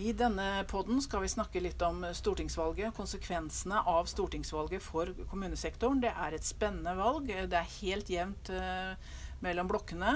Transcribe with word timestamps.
I 0.00 0.12
denne 0.16 0.64
podden 0.64 0.96
skal 1.04 1.20
vi 1.20 1.28
snakke 1.28 1.60
litt 1.60 1.82
om 1.84 1.98
stortingsvalget, 2.16 2.94
konsekvensene 2.96 3.82
av 3.84 4.06
stortingsvalget 4.08 4.80
for 4.80 5.10
kommunesektoren. 5.28 6.00
Det 6.00 6.14
er 6.14 6.32
et 6.32 6.46
spennende 6.46 6.94
valg. 6.96 7.28
Det 7.28 7.58
er 7.58 7.74
helt 7.74 8.08
jevnt 8.08 8.48
uh, 8.54 8.94
mellom 9.44 9.68
blokkene. 9.68 10.14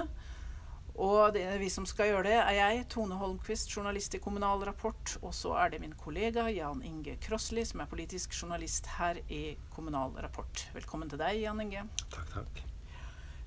Og 0.95 1.35
det, 1.37 1.43
vi 1.61 1.69
som 1.75 1.85
skal 1.85 2.15
gjøre 2.15 2.31
det, 2.31 2.39
er 2.39 2.57
jeg, 2.57 2.87
Tone 2.95 3.19
Holmquist, 3.21 3.69
journalist 3.77 4.17
i 4.17 4.23
Kommunal 4.25 4.65
Rapport. 4.65 5.19
Og 5.21 5.37
så 5.37 5.53
er 5.61 5.75
det 5.75 5.83
min 5.85 5.93
kollega 6.01 6.47
Jan 6.55 6.81
Inge 6.87 7.19
Krossli, 7.21 7.67
som 7.69 7.85
er 7.85 7.93
politisk 7.93 8.33
journalist 8.41 8.89
her 8.97 9.21
i 9.29 9.43
Kommunal 9.75 10.17
Rapport. 10.17 10.65
Velkommen 10.73 11.13
til 11.13 11.21
deg, 11.21 11.43
Jan 11.45 11.61
Inge. 11.61 11.85
Takk, 12.09 12.33
takk. 12.39 12.65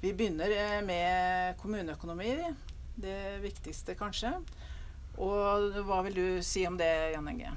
Vi 0.06 0.14
begynner 0.14 0.54
eh, 0.54 0.80
med 0.86 1.58
kommuneøkonomi. 1.64 2.36
Det 3.02 3.22
viktigste, 3.42 3.98
kanskje. 3.98 4.36
Og 5.18 5.82
hva 5.88 6.04
vil 6.06 6.14
du 6.18 6.28
si 6.46 6.66
om 6.70 6.78
det, 6.78 6.92
Jan 7.16 7.30
Inge? 7.32 7.54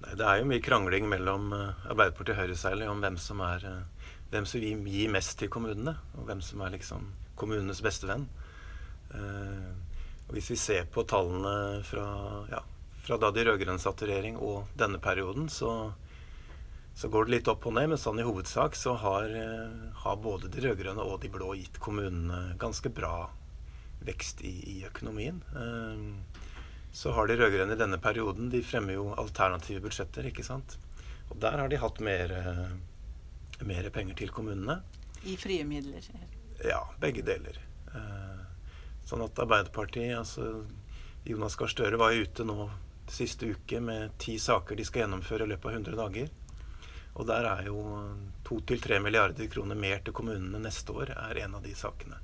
Nei, 0.00 0.14
det 0.16 0.24
er 0.24 0.40
jo 0.40 0.48
mye 0.48 0.64
krangling 0.64 1.08
mellom 1.10 1.50
uh, 1.52 1.88
Arbeiderpartiet 1.92 2.38
og 2.38 2.70
Høyre 2.72 2.88
om 2.88 3.02
hvem 3.04 3.18
som 3.20 3.42
er 3.44 3.66
uh, 3.68 4.06
hvem 4.30 4.46
som 4.46 4.62
gir 4.62 5.10
mest 5.12 5.36
til 5.40 5.50
kommunene, 5.52 5.96
og 6.16 6.28
hvem 6.28 6.40
som 6.44 6.62
er 6.64 6.76
liksom 6.76 7.08
kommunenes 7.40 7.82
beste 7.84 8.08
venn. 8.08 8.28
Uh, 9.12 9.72
og 10.28 10.36
hvis 10.36 10.52
vi 10.52 10.60
ser 10.60 10.86
på 10.92 11.04
tallene 11.10 11.82
fra, 11.84 12.06
ja, 12.52 12.62
fra 13.02 13.18
da 13.18 13.32
de 13.34 13.44
rød-grønne 13.48 13.82
satt 13.82 14.04
i 14.06 14.08
regjering 14.12 14.38
og 14.38 14.70
denne 14.78 15.00
perioden, 15.02 15.50
så, 15.50 15.90
så, 16.94 17.10
går 17.10 17.26
det 17.26 17.34
litt 17.34 17.50
opp 17.50 17.66
og 17.66 17.74
ned. 17.74 17.90
Men 17.90 18.00
sånn 18.00 18.22
i 18.22 18.26
hovedsak 18.28 18.78
så 18.78 18.94
har, 19.02 19.34
har 20.04 20.22
både 20.22 20.52
de 20.54 20.62
rød-grønne 20.68 21.02
og 21.02 21.18
de 21.24 21.32
blå 21.34 21.56
gitt 21.58 21.82
kommunene 21.82 22.54
ganske 22.62 22.94
bra 22.94 23.26
vekst 24.06 24.44
i, 24.46 24.54
i 24.78 24.84
økonomien. 24.86 25.42
Uh, 25.50 26.29
så 26.92 27.12
har 27.14 27.28
de 27.28 27.36
rød-grønne 27.38 27.76
i 27.76 27.78
denne 27.78 27.98
perioden 28.02 28.50
De 28.50 28.62
fremmer 28.66 28.96
jo 28.96 29.10
alternative 29.14 29.82
budsjetter, 29.84 30.26
ikke 30.26 30.44
sant. 30.46 30.76
Og 31.30 31.38
der 31.42 31.58
har 31.62 31.70
de 31.70 31.78
hatt 31.78 32.00
mer, 32.02 32.32
eh, 32.34 33.64
mer 33.66 33.90
penger 33.90 34.18
til 34.18 34.32
kommunene. 34.34 34.80
I 35.22 35.36
frie 35.36 35.64
midler? 35.64 36.02
Ja, 36.64 36.82
begge 37.00 37.22
deler. 37.22 37.58
Eh, 37.94 38.44
sånn 39.06 39.24
at 39.24 39.38
Arbeiderpartiet 39.38 40.18
altså 40.18 40.66
Jonas 41.24 41.56
Gahr 41.56 41.68
Støre 41.68 41.98
var 42.00 42.12
jo 42.12 42.24
ute 42.24 42.44
nå 42.44 42.70
siste 43.10 43.46
uke 43.46 43.80
med 43.82 44.18
ti 44.18 44.38
saker 44.38 44.76
de 44.76 44.84
skal 44.86 45.04
gjennomføre 45.04 45.44
i 45.46 45.50
løpet 45.50 45.66
av 45.66 45.76
100 45.78 45.96
dager. 45.98 46.30
Og 47.18 47.26
der 47.26 47.46
er 47.50 47.66
jo 47.66 47.80
to 48.46 48.60
til 48.66 48.80
tre 48.82 49.00
milliarder 49.02 49.50
kroner 49.50 49.78
mer 49.78 50.02
til 50.04 50.14
kommunene 50.14 50.62
neste 50.62 50.94
år 50.94 51.14
er 51.16 51.42
en 51.44 51.58
av 51.58 51.62
de 51.66 51.74
sakene. 51.74 52.20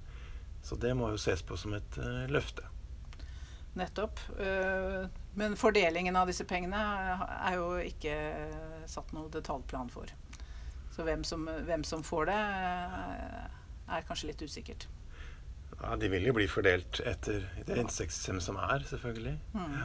Så 0.62 0.79
det 0.79 0.95
må 0.99 1.11
jo 1.12 1.21
ses 1.21 1.43
på 1.47 1.59
som 1.59 1.75
et 1.75 1.99
uh, 1.99 2.25
løfte. 2.31 2.65
Nettopp. 3.77 4.21
Eh, 4.41 5.09
men 5.35 5.57
fordelingen 5.57 6.17
av 6.17 6.31
disse 6.31 6.47
pengene 6.49 6.81
er 7.37 7.59
jo 7.59 7.67
ikke 7.85 8.15
satt 8.89 9.13
noe 9.13 9.29
detaljplan 9.33 9.91
for. 9.93 10.09
Så 10.95 11.05
hvem 11.05 11.25
som, 11.29 11.45
hvem 11.45 11.85
som 11.85 12.05
får 12.07 12.31
det, 12.31 12.39
eh, 12.39 13.43
er 13.99 14.07
kanskje 14.09 14.31
litt 14.31 14.43
usikkert. 14.43 14.89
Ja, 15.83 15.97
De 15.97 16.09
vil 16.09 16.25
jo 16.25 16.33
bli 16.33 16.49
fordelt 16.49 17.03
etter 17.05 17.45
det 17.67 17.77
inntektssystemet 17.77 18.43
som 18.43 18.57
er, 18.57 18.87
selvfølgelig. 18.89 19.37
Mm. 19.53 19.77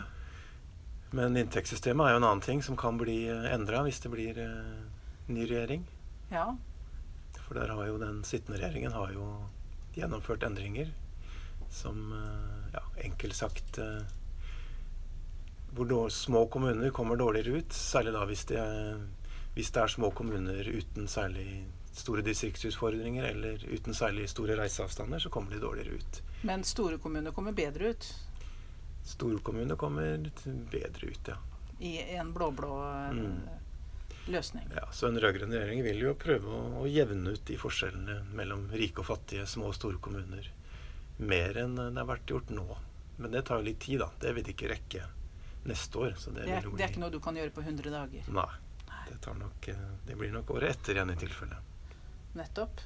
Men 1.19 1.37
inntektssystemet 1.43 2.07
er 2.07 2.15
jo 2.15 2.21
en 2.21 2.29
annen 2.29 2.45
ting 2.45 2.63
som 2.63 2.79
kan 2.79 2.97
bli 2.97 3.25
endra 3.27 3.83
hvis 3.83 3.99
det 3.99 4.11
blir 4.13 4.39
ny 5.27 5.43
regjering. 5.43 5.83
Ja. 6.31 6.47
For 7.43 7.59
der 7.59 7.75
har 7.75 7.89
jo 7.89 7.99
den 7.99 8.23
sittende 8.23 8.61
regjeringen 8.61 8.95
har 8.95 9.11
jo 9.11 9.25
gjennomført 9.97 10.45
endringer 10.47 10.93
som 11.71 12.11
uh, 12.13 12.61
ja, 12.73 12.83
enkelt 13.03 13.35
sagt 13.35 13.77
eh, 13.77 14.01
hvor 15.71 16.09
små 16.09 16.45
kommuner 16.47 16.89
kommer 16.89 17.15
dårligere 17.15 17.61
ut. 17.61 17.73
Særlig 17.73 18.13
da 18.13 18.25
hvis 18.27 18.45
det, 18.45 18.63
hvis 19.55 19.71
det 19.71 19.83
er 19.83 19.93
små 19.93 20.11
kommuner 20.11 20.67
uten 20.67 21.07
særlig 21.07 21.63
store 21.95 22.23
distriktsutfordringer 22.27 23.23
eller 23.23 23.63
uten 23.71 23.95
særlig 23.95 24.29
store 24.29 24.55
reiseavstander, 24.59 25.19
så 25.19 25.29
kommer 25.29 25.51
de 25.51 25.59
dårligere 25.63 25.95
ut. 25.95 26.21
Men 26.41 26.63
store 26.63 26.97
kommuner 26.97 27.31
kommer 27.31 27.55
bedre 27.55 27.91
ut? 27.95 28.11
Store 29.05 29.39
kommuner 29.39 29.75
kommer 29.75 30.29
bedre 30.71 31.07
ut, 31.07 31.27
ja. 31.27 31.39
I 31.79 31.97
en 32.19 32.33
blå-blå 32.33 32.75
eh, 32.85 33.17
mm. 33.17 34.27
løsning? 34.27 34.67
Ja, 34.75 34.85
så 34.93 35.07
en 35.07 35.19
rød-grønn 35.19 35.55
regjering 35.55 35.83
vil 35.87 36.03
jo 36.03 36.15
prøve 36.19 36.51
å, 36.51 36.63
å 36.83 36.87
jevne 36.87 37.33
ut 37.33 37.45
de 37.47 37.57
forskjellene 37.57 38.21
mellom 38.37 38.67
rike 38.75 39.01
og 39.01 39.07
fattige, 39.07 39.47
små 39.49 39.71
og 39.71 39.79
store 39.79 40.03
kommuner 40.03 40.51
mer 41.21 41.57
enn 41.61 41.77
det 41.79 41.91
har 41.97 42.09
vært 42.09 42.33
gjort 42.33 42.53
nå. 42.53 42.67
Men 43.21 43.35
det 43.35 43.45
tar 43.47 43.61
jo 43.61 43.67
litt 43.69 43.81
tid, 43.83 44.01
da. 44.01 44.09
Det 44.21 44.33
vil 44.37 44.53
ikke 44.53 44.71
rekke 44.71 45.05
neste 45.69 45.97
år. 46.01 46.15
Det, 46.17 46.33
det, 46.33 46.47
er, 46.47 46.65
det, 46.65 46.83
er, 46.83 46.89
ikke 46.89 47.03
noe 47.03 47.13
du 47.13 47.19
kan 47.23 47.37
gjøre 47.37 47.53
på 47.53 47.65
100 47.65 47.93
dager? 47.93 48.31
Nei. 48.33 48.49
Det, 49.11 49.33
nok, 49.37 49.67
eh, 49.67 49.85
det 50.07 50.15
blir 50.17 50.31
nok 50.33 50.55
året 50.55 50.77
etter 50.77 50.97
igjen 50.97 51.11
i 51.13 51.19
tilfelle. 51.19 51.59
Nettopp. 52.39 52.81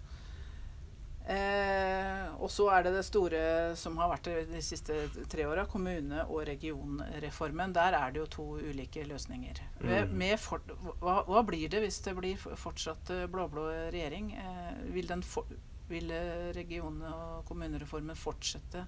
Eh, 1.26 2.26
og 2.38 2.52
så 2.54 2.68
er 2.70 2.84
det 2.86 2.92
det 2.94 3.06
store 3.08 3.40
som 3.80 3.96
har 3.98 4.12
vært 4.12 4.28
de 4.52 4.60
siste 4.62 4.94
tre 5.32 5.48
åra, 5.50 5.64
kommune- 5.66 6.26
og 6.28 6.44
regionreformen. 6.46 7.74
Der 7.74 7.98
er 7.98 8.14
det 8.14 8.22
jo 8.22 8.28
to 8.36 8.46
ulike 8.62 9.06
løsninger. 9.10 9.62
Mm. 9.82 10.22
For, 10.38 10.62
hva, 11.02 11.24
hva, 11.26 11.42
blir 11.48 11.72
det 11.72 11.82
hvis 11.82 12.04
det 12.06 12.14
blir 12.20 12.38
fortsatt 12.38 13.10
eh, 13.16 13.26
blå-blå 13.32 13.66
regjering? 13.96 14.36
Eh, 14.38 14.84
vil 14.94 15.10
den 15.10 15.26
for, 15.26 15.50
vil 15.90 16.10
region- 16.56 17.04
og 17.06 17.46
kommunereformen 17.48 18.18
fortsette 18.18 18.86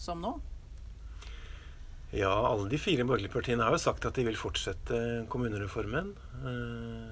som 0.00 0.22
nå? 0.22 0.34
Ja, 2.10 2.32
alle 2.46 2.68
de 2.68 2.78
fire 2.78 3.04
borgerlige 3.06 3.32
partiene 3.32 3.62
har 3.62 3.76
jo 3.76 3.82
sagt 3.82 4.06
at 4.08 4.16
de 4.18 4.24
vil 4.26 4.38
fortsette 4.38 4.96
kommunereformen. 5.30 6.10
Eh, 6.42 7.10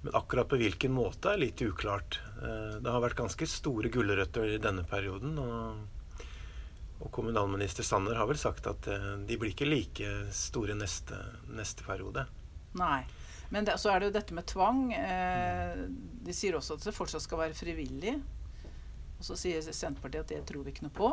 men 0.00 0.14
akkurat 0.16 0.48
på 0.48 0.56
hvilken 0.60 0.94
måte 0.96 1.34
er 1.34 1.42
litt 1.42 1.60
uklart. 1.60 2.20
Eh, 2.40 2.78
det 2.80 2.88
har 2.88 3.04
vært 3.04 3.18
ganske 3.18 3.48
store 3.50 3.92
gulrøtter 3.92 4.54
i 4.54 4.62
denne 4.64 4.86
perioden. 4.88 5.36
Og, 5.42 6.24
og 7.02 7.12
kommunalminister 7.12 7.84
Sanner 7.84 8.16
har 8.16 8.30
vel 8.30 8.40
sagt 8.40 8.70
at 8.70 8.88
eh, 8.88 9.10
de 9.28 9.36
blir 9.36 9.52
ikke 9.52 9.68
like 9.68 10.14
store 10.32 10.78
neste, 10.78 11.18
neste 11.52 11.84
periode. 11.84 12.24
Nei. 12.80 13.02
Men 13.48 13.64
det, 13.64 13.78
så 13.80 13.92
er 13.92 14.00
det 14.00 14.10
jo 14.10 14.16
dette 14.18 14.36
med 14.36 14.46
tvang. 14.48 14.82
Eh, 14.92 15.84
de 16.26 16.34
sier 16.36 16.58
også 16.58 16.76
at 16.76 16.84
det 16.84 16.96
fortsatt 16.96 17.24
skal 17.24 17.40
være 17.46 17.56
frivillig. 17.56 18.18
Og 19.18 19.26
så 19.26 19.36
sier 19.38 19.62
Senterpartiet 19.64 20.26
at 20.26 20.32
det 20.34 20.42
tror 20.48 20.66
vi 20.66 20.74
ikke 20.74 20.86
noe 20.86 20.94
på. 20.94 21.12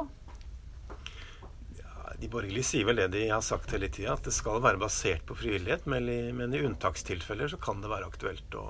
Ja, 1.80 2.12
de 2.20 2.30
borgerlige 2.32 2.68
sier 2.68 2.88
vel 2.90 3.00
det 3.00 3.08
de 3.16 3.24
har 3.32 3.46
sagt 3.46 3.72
hele 3.74 3.90
tida, 3.90 4.14
at 4.14 4.28
det 4.28 4.36
skal 4.36 4.62
være 4.64 4.82
basert 4.82 5.24
på 5.30 5.38
frivillighet. 5.40 5.88
Men 5.90 6.10
i, 6.12 6.20
men 6.36 6.54
i 6.54 6.62
unntakstilfeller 6.68 7.56
så 7.56 7.62
kan 7.62 7.80
det 7.82 7.92
være 7.92 8.10
aktuelt 8.12 8.60
å, 8.60 8.68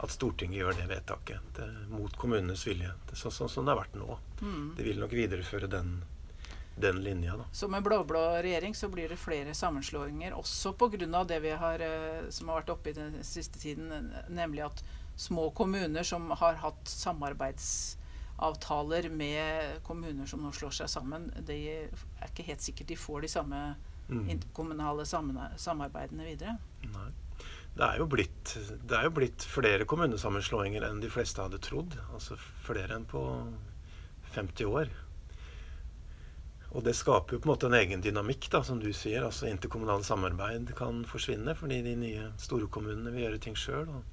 at 0.00 0.16
Stortinget 0.16 0.62
gjør 0.62 0.80
det 0.80 0.88
vedtaket. 0.90 1.52
Det, 1.60 1.68
mot 1.92 2.16
kommunenes 2.18 2.64
vilje. 2.66 2.94
Det 3.10 3.20
sånn, 3.20 3.36
så, 3.36 3.50
som 3.52 3.68
det 3.68 3.76
har 3.76 3.82
vært 3.84 4.00
nå. 4.00 4.16
Mm. 4.40 4.64
De 4.78 4.88
vil 4.88 5.04
nok 5.04 5.14
videreføre 5.20 5.68
den 5.70 6.00
den 6.80 7.02
linja. 7.04 7.36
Da. 7.36 7.44
Så 7.52 7.68
med 7.68 7.82
blå-blå 7.86 8.42
regjering 8.42 8.74
så 8.74 8.88
blir 8.92 9.08
det 9.12 9.18
flere 9.20 9.54
sammenslåinger, 9.54 10.32
også 10.38 10.72
pga. 10.78 11.24
det 11.24 11.40
vi 11.40 11.50
har, 11.50 11.80
eh, 11.80 12.30
som 12.30 12.48
har 12.48 12.56
vært 12.60 12.70
oppe 12.76 12.90
i 12.90 12.92
den 12.96 13.24
siste 13.24 13.58
tiden, 13.58 14.12
nemlig 14.28 14.62
at 14.66 14.84
små 15.16 15.50
kommuner 15.50 16.02
som 16.02 16.30
har 16.30 16.54
hatt 16.54 16.88
samarbeidsavtaler 16.88 19.10
med 19.10 19.82
kommuner 19.84 20.26
som 20.26 20.42
nå 20.42 20.52
slår 20.52 20.70
seg 20.70 20.88
sammen, 20.88 21.32
det 21.46 21.68
er 21.68 21.88
ikke 22.30 22.42
helt 22.48 22.60
sikkert 22.64 22.88
de 22.88 22.96
får 22.96 23.20
de 23.20 23.28
samme 23.28 23.74
mm. 24.08 24.28
interkommunale 24.28 25.04
samarbeidene 25.06 26.24
videre. 26.24 26.58
Nei. 26.94 27.10
Det 27.70 27.86
er, 27.86 28.02
blitt, 28.10 28.56
det 28.82 28.96
er, 28.96 29.04
jo 29.06 29.12
blitt, 29.14 29.44
flere 29.46 29.86
kommunesammenslåinger 29.88 30.82
enn 30.88 30.98
de 31.00 31.10
fleste 31.12 31.44
hadde 31.44 31.60
trodd. 31.62 31.94
Altså 32.12 32.36
flere 32.66 32.96
enn 32.96 33.06
på 33.08 33.22
50 34.34 34.66
år. 34.66 34.90
Og 36.70 36.84
det 36.86 36.94
skaper 36.94 37.34
jo 37.34 37.42
på 37.42 37.48
en 37.48 37.50
måte 37.50 37.66
en 37.66 37.74
egen 37.80 38.02
dynamikk, 38.02 38.46
da, 38.52 38.62
som 38.62 38.78
du 38.78 38.92
sier. 38.94 39.24
altså 39.26 39.48
Interkommunalt 39.50 40.06
samarbeid 40.06 40.70
kan 40.78 41.02
forsvinne 41.08 41.56
fordi 41.58 41.80
de 41.82 41.96
nye 41.98 42.28
storkommunene 42.38 43.10
vil 43.10 43.24
gjøre 43.26 43.40
ting 43.42 43.56
sjøl. 43.58 43.88
Og, 43.90 44.04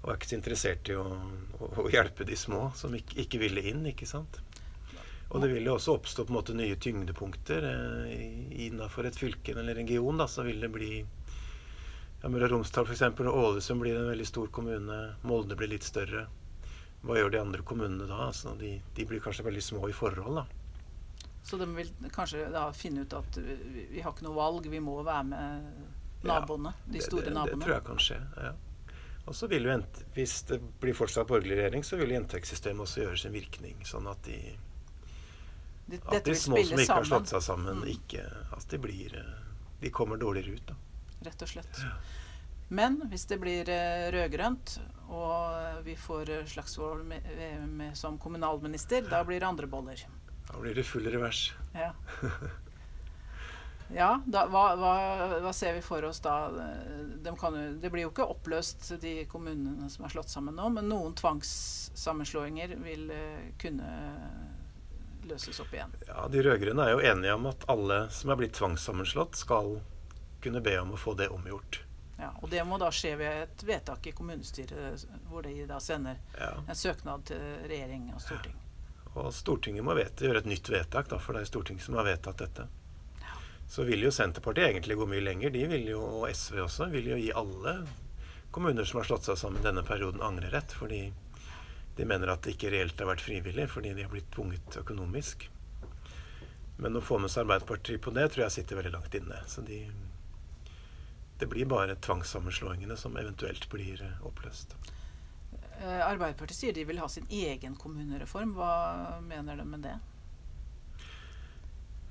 og, 0.00 0.08
er 0.08 0.16
ikke 0.18 0.30
så 0.32 0.38
interessert 0.40 0.90
i 0.90 0.96
å, 0.98 1.04
å, 1.60 1.68
å 1.84 1.92
hjelpe 1.92 2.26
de 2.26 2.38
små 2.38 2.72
som 2.78 2.94
ikke, 2.98 3.20
ikke, 3.24 3.42
ville 3.44 3.62
inn. 3.70 3.84
ikke 3.92 4.08
sant? 4.10 4.40
Og 5.30 5.40
det 5.40 5.52
vil 5.52 5.70
jo 5.70 5.76
også 5.76 5.94
oppstå 5.94 6.26
på 6.26 6.34
en 6.34 6.38
måte 6.40 6.56
nye 6.58 6.76
tyngdepunkter 6.82 7.64
eh, 7.70 8.24
innafor 8.66 9.06
et 9.08 9.16
fylke 9.16 9.54
eller 9.54 9.78
region. 9.78 10.18
da, 10.18 10.26
Så 10.26 10.42
vil 10.48 10.58
det 10.60 10.72
bli 10.74 10.90
ja, 10.98 12.28
Møre 12.28 12.48
og 12.48 12.56
Romsdal 12.56 12.90
f.eks. 12.90 13.06
Ålesund 13.22 13.86
blir 13.86 14.00
en 14.00 14.10
veldig 14.10 14.26
stor 14.26 14.50
kommune. 14.50 14.98
Molde 15.30 15.54
blir 15.54 15.70
litt 15.70 15.86
større. 15.86 16.26
Hva 17.06 17.16
gjør 17.20 17.32
de 17.34 17.40
andre 17.40 17.62
kommunene 17.66 18.10
da? 18.10 18.26
Altså, 18.32 18.56
de, 18.58 18.74
de 18.98 19.06
blir 19.06 19.22
kanskje 19.22 19.46
veldig 19.46 19.64
små 19.70 19.86
i 19.86 19.94
forhold. 19.94 20.42
da. 20.42 20.61
Så 21.42 21.58
de 21.58 21.66
vil 21.74 21.90
kanskje 22.14 22.46
da 22.54 22.68
finne 22.76 23.02
ut 23.02 23.14
at 23.18 23.36
vi, 23.36 23.86
vi 23.90 24.02
har 24.02 24.14
ikke 24.14 24.26
noe 24.28 24.36
valg, 24.36 24.68
vi 24.70 24.80
må 24.80 25.00
være 25.02 25.24
med 25.26 25.70
naboene. 26.22 26.74
Ja, 26.86 26.92
de 26.94 27.02
store 27.02 27.24
det, 27.24 27.30
det, 27.30 27.34
naboene. 27.38 27.58
Det 27.58 27.66
tror 27.66 27.76
jeg 27.76 27.86
kan 27.88 28.04
skje. 28.06 28.20
ja. 28.36 28.52
Og 29.22 29.36
så 29.38 29.46
vil 29.46 29.68
jo, 29.68 29.76
Hvis 30.14 30.42
det 30.42 30.58
blir 30.80 30.94
fortsatt 30.98 31.28
borgerlig 31.30 31.56
regjering, 31.56 31.84
så 31.84 31.96
vil 32.00 32.14
inntektssystemet 32.16 32.82
også 32.82 33.04
gjøre 33.04 33.18
sin 33.22 33.34
virkning. 33.34 33.84
Sånn 33.86 34.08
at 34.10 34.22
de 34.26 34.38
De, 35.86 35.98
at 36.06 36.24
de 36.24 36.34
små 36.38 36.62
som 36.64 36.80
ikke 36.80 36.94
har 36.94 37.06
slått 37.06 37.30
seg 37.30 37.42
sammen, 37.44 37.82
mm. 37.82 37.88
ikke, 37.92 38.22
at 38.56 38.66
de, 38.70 38.78
blir, 38.80 39.14
de 39.80 39.90
kommer 39.90 40.16
dårligere 40.16 40.56
ut. 40.56 40.72
da. 40.72 40.76
Rett 41.26 41.42
og 41.42 41.50
slett. 41.50 41.82
Ja. 41.82 41.92
Men 42.72 42.96
hvis 43.10 43.26
det 43.28 43.36
blir 43.42 43.68
uh, 43.68 44.08
rød-grønt, 44.14 44.78
og 45.12 45.82
vi 45.84 45.96
får 45.98 46.32
Slagsvold 46.48 47.04
med, 47.04 47.26
med, 47.68 47.98
som 47.98 48.16
kommunalminister, 48.18 49.04
da 49.10 49.20
blir 49.28 49.42
det 49.42 49.50
andre 49.50 49.68
boller. 49.68 50.06
Da 50.48 50.58
blir 50.58 50.74
det 50.74 50.84
full 50.88 51.06
revers. 51.06 51.52
Ja. 51.72 51.92
Ja, 53.94 54.22
da, 54.24 54.46
hva, 54.48 54.62
hva, 54.76 54.92
hva, 55.42 55.52
ser 55.52 55.74
vi 55.76 55.82
for 55.84 56.04
oss 56.08 56.22
da? 56.24 56.48
De 57.22 57.34
kan, 57.36 57.56
det 57.80 57.90
blir 57.92 58.06
jo 58.06 58.12
ikke 58.12 58.24
oppløst, 58.32 58.94
de 59.02 59.26
kommunene 59.28 59.90
som 59.92 60.06
er 60.06 60.14
slått 60.14 60.32
sammen 60.32 60.56
nå, 60.56 60.70
men 60.72 60.88
noen 60.88 61.12
tvangssammenslåinger 61.18 62.72
vil 62.80 63.10
uh, 63.12 63.42
kunne 63.60 63.90
løses 65.28 65.60
opp 65.60 65.74
igjen. 65.76 65.92
Ja, 66.08 66.26
De 66.32 66.42
rød-grønne 66.42 66.88
er 66.88 66.96
jo 66.96 67.04
enige 67.12 67.36
om 67.36 67.50
at 67.52 67.68
alle 67.72 68.06
som 68.14 68.32
er 68.32 68.40
blitt 68.40 68.56
tvangssammenslått, 68.58 69.36
skal 69.44 69.76
kunne 70.42 70.64
be 70.64 70.78
om 70.80 70.96
å 70.96 71.00
få 71.00 71.14
det 71.18 71.28
omgjort. 71.30 71.82
Ja, 72.18 72.32
og 72.40 72.50
Det 72.50 72.64
må 72.66 72.78
da 72.78 72.88
skje 72.94 73.16
ved 73.18 73.44
et 73.44 73.62
vedtak 73.66 74.06
i 74.06 74.14
kommunestyret, 74.16 75.06
hvor 75.28 75.44
de 75.46 75.54
da 75.68 75.78
sender 75.82 76.18
ja. 76.38 76.54
en 76.64 76.78
søknad 76.78 77.26
til 77.28 77.42
regjering 77.68 78.12
og 78.14 78.22
storting. 78.24 78.56
Ja. 78.56 78.61
Og 79.20 79.32
Stortinget 79.36 79.84
må 79.84 79.96
vete, 79.98 80.24
gjøre 80.24 80.40
et 80.44 80.48
nytt 80.48 80.70
vedtak, 80.72 81.10
da, 81.10 81.18
for 81.20 81.36
det 81.36 81.44
er 81.44 81.50
Stortinget 81.50 81.84
som 81.84 81.98
har 82.00 82.08
vedtatt 82.08 82.40
dette 82.40 82.68
så 83.72 83.86
vil 83.88 84.02
jo 84.04 84.10
Senterpartiet 84.12 84.68
egentlig 84.68 84.98
gå 85.00 85.06
mye 85.08 85.24
lenger. 85.24 85.50
De 85.50 85.62
vil 85.70 85.86
jo, 85.94 86.00
og 86.04 86.26
SV 86.28 86.58
også, 86.66 86.90
vil 86.92 87.06
jo 87.08 87.16
gi 87.16 87.30
alle 87.32 87.72
kommuner 88.52 88.84
som 88.84 89.00
har 89.00 89.06
slått 89.08 89.24
seg 89.24 89.38
sammen 89.40 89.64
denne 89.64 89.80
perioden, 89.88 90.20
angrerett. 90.20 90.74
Fordi 90.76 91.06
de 91.96 92.08
mener 92.08 92.28
at 92.28 92.44
det 92.44 92.52
ikke 92.52 92.74
reelt 92.74 93.00
har 93.00 93.08
vært 93.08 93.24
frivillig, 93.24 93.64
fordi 93.72 93.94
de 93.96 94.04
har 94.04 94.12
blitt 94.12 94.28
tvunget 94.34 94.76
økonomisk. 94.82 95.48
Men 96.84 97.00
å 97.00 97.04
få 97.04 97.16
med 97.22 97.32
seg 97.32 97.46
Arbeiderpartiet 97.46 98.04
på 98.04 98.12
det 98.12 98.26
tror 98.34 98.44
jeg 98.44 98.56
sitter 98.58 98.76
veldig 98.76 98.92
langt 98.98 99.16
inne. 99.16 99.40
Så 99.48 99.64
de, 99.64 99.80
det 101.40 101.48
blir 101.48 101.72
bare 101.72 101.96
tvangssammenslåingene 101.96 103.00
som 103.00 103.16
eventuelt 103.16 103.70
blir 103.72 104.04
eh, 104.04 104.20
oppløst. 104.28 104.76
Eh, 105.82 106.00
Arbeiderpartiet 106.06 106.58
sier 106.58 106.74
de 106.76 106.84
vil 106.86 107.00
ha 107.02 107.08
sin 107.10 107.26
egen 107.30 107.74
kommunereform. 107.74 108.54
Hva 108.54 109.20
mener 109.26 109.58
de 109.58 109.64
med 109.66 109.82
det? 109.82 109.96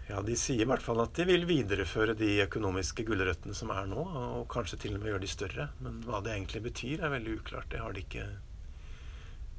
Ja, 0.10 0.20
De 0.28 0.36
sier 0.36 0.66
i 0.66 0.68
hvert 0.68 0.84
fall 0.84 1.00
at 1.00 1.14
de 1.16 1.24
vil 1.30 1.46
videreføre 1.48 2.18
de 2.20 2.34
økonomiske 2.44 3.06
gulrøttene 3.08 3.56
som 3.56 3.72
er 3.72 3.86
nå, 3.88 4.02
og 4.04 4.48
kanskje 4.52 4.82
til 4.84 4.98
og 4.98 5.04
med 5.04 5.14
gjøre 5.14 5.24
de 5.24 5.30
større. 5.32 5.70
Men 5.80 6.02
hva 6.04 6.20
det 6.26 6.34
egentlig 6.34 6.66
betyr, 6.66 7.06
er 7.06 7.14
veldig 7.14 7.38
uklart. 7.40 7.70
Det 7.72 7.80
har 7.80 7.96
de 7.96 8.04
ikke 8.04 8.28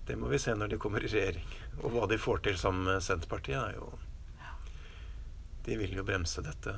Det 0.04 0.16
må 0.18 0.26
vi 0.28 0.38
se 0.42 0.52
når 0.58 0.68
de 0.68 0.80
kommer 0.82 1.04
i 1.04 1.08
regjering. 1.08 1.46
Og 1.80 1.94
hva 1.94 2.08
de 2.10 2.18
får 2.18 2.42
til 2.44 2.58
sammen 2.58 2.84
med 2.84 3.04
Senterpartiet, 3.06 3.56
er 3.62 3.78
jo 3.78 3.92
De 5.64 5.76
vil 5.78 5.94
jo 5.94 6.02
bremse 6.04 6.42
dette 6.42 6.74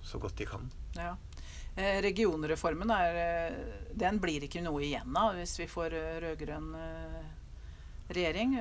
så 0.00 0.18
godt 0.22 0.36
de 0.38 0.46
kan. 0.46 0.70
Ja. 0.94 1.16
Eh, 1.76 1.98
regionreformen 2.02 2.90
er, 2.94 3.16
eh, 3.18 3.56
den 3.92 4.20
blir 4.22 4.46
ikke 4.46 4.62
noe 4.62 4.82
igjen 4.86 5.16
av 5.18 5.34
hvis 5.34 5.56
vi 5.58 5.66
får 5.70 5.96
eh, 5.98 6.20
rød-grønn 6.22 6.70
regjering. 8.14 8.56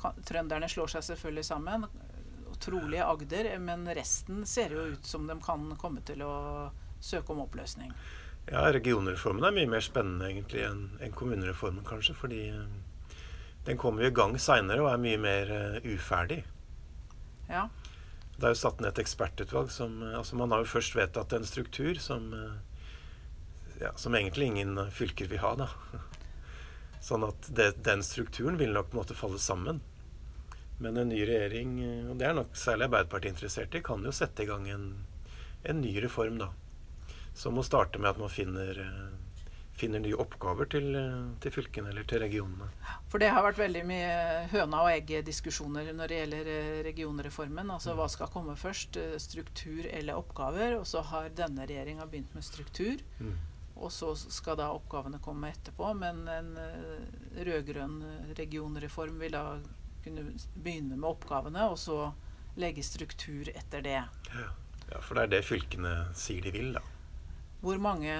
Kan, 0.00 0.22
trønderne 0.26 0.68
slår 0.68 0.96
seg 0.96 1.06
selvfølgelig 1.06 1.46
sammen 1.46 1.86
trolig 2.58 2.98
Agder, 2.98 3.52
men 3.62 3.86
resten 3.94 4.46
ser 4.46 4.74
jo 4.74 4.88
ut 4.92 5.06
som 5.06 5.26
de 5.28 5.36
kan 5.42 5.70
komme 5.78 6.02
til 6.06 6.24
å 6.26 6.34
søke 7.00 7.32
om 7.32 7.44
oppløsning. 7.44 7.92
Ja, 8.48 8.64
regionreformen 8.72 9.44
er 9.44 9.54
mye 9.54 9.70
mer 9.70 9.84
spennende 9.84 10.30
egentlig 10.30 10.64
enn 10.66 10.84
en 11.04 11.14
kommunereformen, 11.14 11.84
kanskje. 11.86 12.16
Fordi 12.18 12.42
den 13.68 13.78
kommer 13.78 14.02
jo 14.02 14.10
i 14.10 14.16
gang 14.16 14.34
seinere 14.40 14.82
og 14.82 14.90
er 14.90 15.02
mye 15.02 15.20
mer 15.20 15.52
uh, 15.52 15.78
uferdig. 15.84 16.40
Ja. 17.48 17.66
Det 18.38 18.46
er 18.46 18.54
jo 18.54 18.60
satt 18.60 18.80
ned 18.80 18.92
et 18.92 19.02
ekspertutvalg 19.02 19.70
som 19.74 19.98
eh, 20.02 20.14
altså 20.18 20.38
Man 20.38 20.54
har 20.54 20.62
jo 20.62 20.70
først 20.70 20.94
vedtatt 20.94 21.34
en 21.34 21.46
struktur 21.46 21.98
som, 22.02 22.30
uh, 22.30 22.54
ja, 23.82 23.90
som 23.98 24.14
egentlig 24.14 24.52
ingen 24.52 24.78
fylker 24.94 25.30
vil 25.30 25.42
ha, 25.42 25.54
da. 25.58 25.68
Sånn 27.08 27.26
at 27.26 27.50
det, 27.54 27.72
den 27.86 28.04
strukturen 28.06 28.58
vil 28.60 28.74
nok 28.74 28.90
på 28.90 28.96
en 28.96 29.02
måte 29.02 29.18
falle 29.18 29.42
sammen. 29.42 29.82
Men 30.78 30.98
en 30.98 31.10
ny 31.10 31.18
regjering, 31.26 31.78
og 32.10 32.18
det 32.20 32.28
er 32.28 32.36
nok 32.38 32.54
særlig 32.58 32.86
Arbeiderpartiet 32.86 33.34
interessert 33.34 33.74
i, 33.74 33.82
kan 33.82 34.04
jo 34.06 34.14
sette 34.14 34.44
i 34.44 34.48
gang 34.50 34.66
en, 34.70 34.88
en 35.66 35.80
ny 35.82 35.96
reform, 36.04 36.38
da. 36.38 36.52
Som 37.38 37.58
må 37.58 37.64
starte 37.66 37.98
med 37.98 38.12
at 38.12 38.20
man 38.22 38.30
finner, 38.30 38.78
finner 39.78 40.02
nye 40.02 40.16
oppgaver 40.18 40.68
til, 40.72 40.96
til, 41.42 41.54
fylkene 41.54 41.92
eller 41.92 42.06
til 42.08 42.22
regionene. 42.22 42.68
For 43.12 43.22
det 43.22 43.30
har 43.32 43.44
vært 43.46 43.60
veldig 43.60 43.84
mye 43.88 44.14
høna 44.52 44.82
og 44.84 44.90
egg-diskusjoner 44.92 45.92
når 45.96 46.10
det 46.10 46.18
gjelder 46.22 46.50
eh, 46.54 46.80
regionreformen. 46.88 47.70
Altså 47.74 47.94
hva 47.98 48.08
skal 48.12 48.32
komme 48.32 48.56
først? 48.58 48.98
Eh, 49.00 49.16
struktur 49.22 49.86
eller 49.86 50.18
oppgaver? 50.18 50.78
Og 50.80 50.86
så 50.88 51.04
har 51.12 51.30
denne 51.36 51.66
regjeringa 51.68 52.08
begynt 52.10 52.34
med 52.36 52.46
struktur. 52.46 53.02
Mm. 53.22 53.36
Og 53.78 53.92
så 53.94 54.10
skal 54.18 54.58
da 54.58 54.72
oppgavene 54.74 55.22
komme 55.22 55.52
etterpå. 55.54 55.92
Men 55.98 56.24
en 56.32 56.54
eh, 56.62 57.42
rød-grønn 57.48 58.00
regionreform 58.38 59.20
vil 59.22 59.36
da 59.38 59.44
kunne 60.04 60.28
begynne 60.54 60.96
med 60.96 61.08
oppgavene, 61.10 61.68
og 61.70 61.78
så 61.80 62.12
legge 62.58 62.82
struktur 62.86 63.50
etter 63.54 63.82
det. 63.84 63.98
Ja. 64.34 64.46
ja, 64.92 65.00
for 65.00 65.18
det 65.18 65.26
er 65.26 65.34
det 65.36 65.44
fylkene 65.46 65.94
sier 66.18 66.42
de 66.44 66.54
vil, 66.54 66.72
da. 66.78 66.82
Hvor 67.60 67.80
mange 67.82 68.14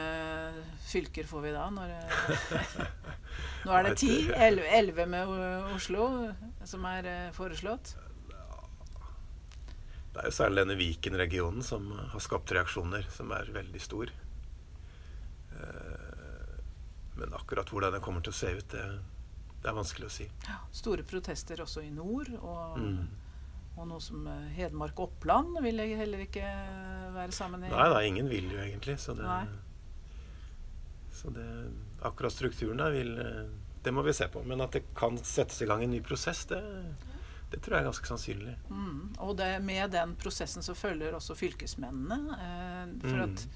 fylker 0.88 1.26
får 1.29 1.44
vi 1.44 1.52
da? 1.55 1.69
Nå 3.64 3.75
er 3.76 3.87
det 3.87 3.96
ti? 4.00 4.12
Elleve 4.35 5.06
med 5.06 5.31
Oslo 5.76 6.08
som 6.67 6.87
er 6.90 7.06
eh, 7.06 7.29
foreslått? 7.37 7.94
Det 10.08 10.25
er 10.25 10.31
jo 10.32 10.35
særlig 10.35 10.64
denne 10.64 10.79
Viken-regionen 10.81 11.62
som 11.62 11.93
har 11.94 12.23
skapt 12.25 12.50
reaksjoner, 12.56 13.06
som 13.14 13.31
er 13.37 13.52
veldig 13.55 13.82
stor. 13.85 14.11
Eh, 15.55 16.58
men 17.20 17.38
akkurat 17.38 17.70
hvordan 17.70 17.94
det 17.94 18.02
kommer 18.02 18.26
til 18.26 18.35
å 18.35 18.40
se 18.40 18.50
ut, 18.58 18.67
det 18.75 18.88
det 19.62 19.70
er 19.70 19.75
vanskelig 19.75 20.06
å 20.06 20.12
si. 20.12 20.26
Ja, 20.46 20.61
store 20.75 21.05
protester 21.06 21.61
også 21.64 21.82
i 21.82 21.90
nord. 21.90 22.31
Og, 22.38 22.79
mm. 22.79 23.00
Og 23.78 23.88
noe 23.90 24.02
som 24.02 24.26
eh, 24.28 24.48
Hedmark 24.58 24.98
og 24.98 25.12
Oppland 25.12 25.60
vil 25.64 25.82
heller 25.98 26.25
ikke 26.25 26.44
være 27.14 27.34
sammen 27.34 27.64
i. 27.64 27.72
Nei, 27.72 27.88
da, 27.92 28.02
ingen 28.06 28.30
vil 28.30 28.50
jo 28.52 28.60
egentlig. 28.62 28.98
Så 29.02 29.14
det, 29.19 29.38
så 31.14 31.34
det 31.34 31.48
Akkurat 32.06 32.30
strukturen 32.30 32.78
der 32.78 32.92
vil 32.94 33.16
eh, 33.19 33.46
Det 33.82 33.90
må 33.94 34.04
vi 34.06 34.12
se 34.14 34.28
på. 34.30 34.42
Men 34.46 34.62
at 34.62 34.76
det 34.76 34.84
kan 34.98 35.19
settes 35.19 35.62
i 35.62 35.66
gang 35.70 35.82
en 35.82 35.90
ny 35.90 36.02
prosess, 36.04 36.44
det, 36.50 36.60
det 37.50 37.62
tror 37.62 37.78
jeg 37.78 37.84
er 37.84 37.88
ganske 37.88 38.10
sannsynlig. 38.10 38.58
Mm. 38.69 39.00
Og 39.25 39.36
det, 39.38 39.48
med 39.64 39.90
den 39.94 40.14
prosessen 40.20 40.62
så 40.62 40.76
følger 40.76 41.16
også 41.16 41.38
fylkesmennene. 41.38 42.38
Eh, 42.38 42.85
for 43.06 43.16
mm. 43.16 43.25
at 43.25 43.49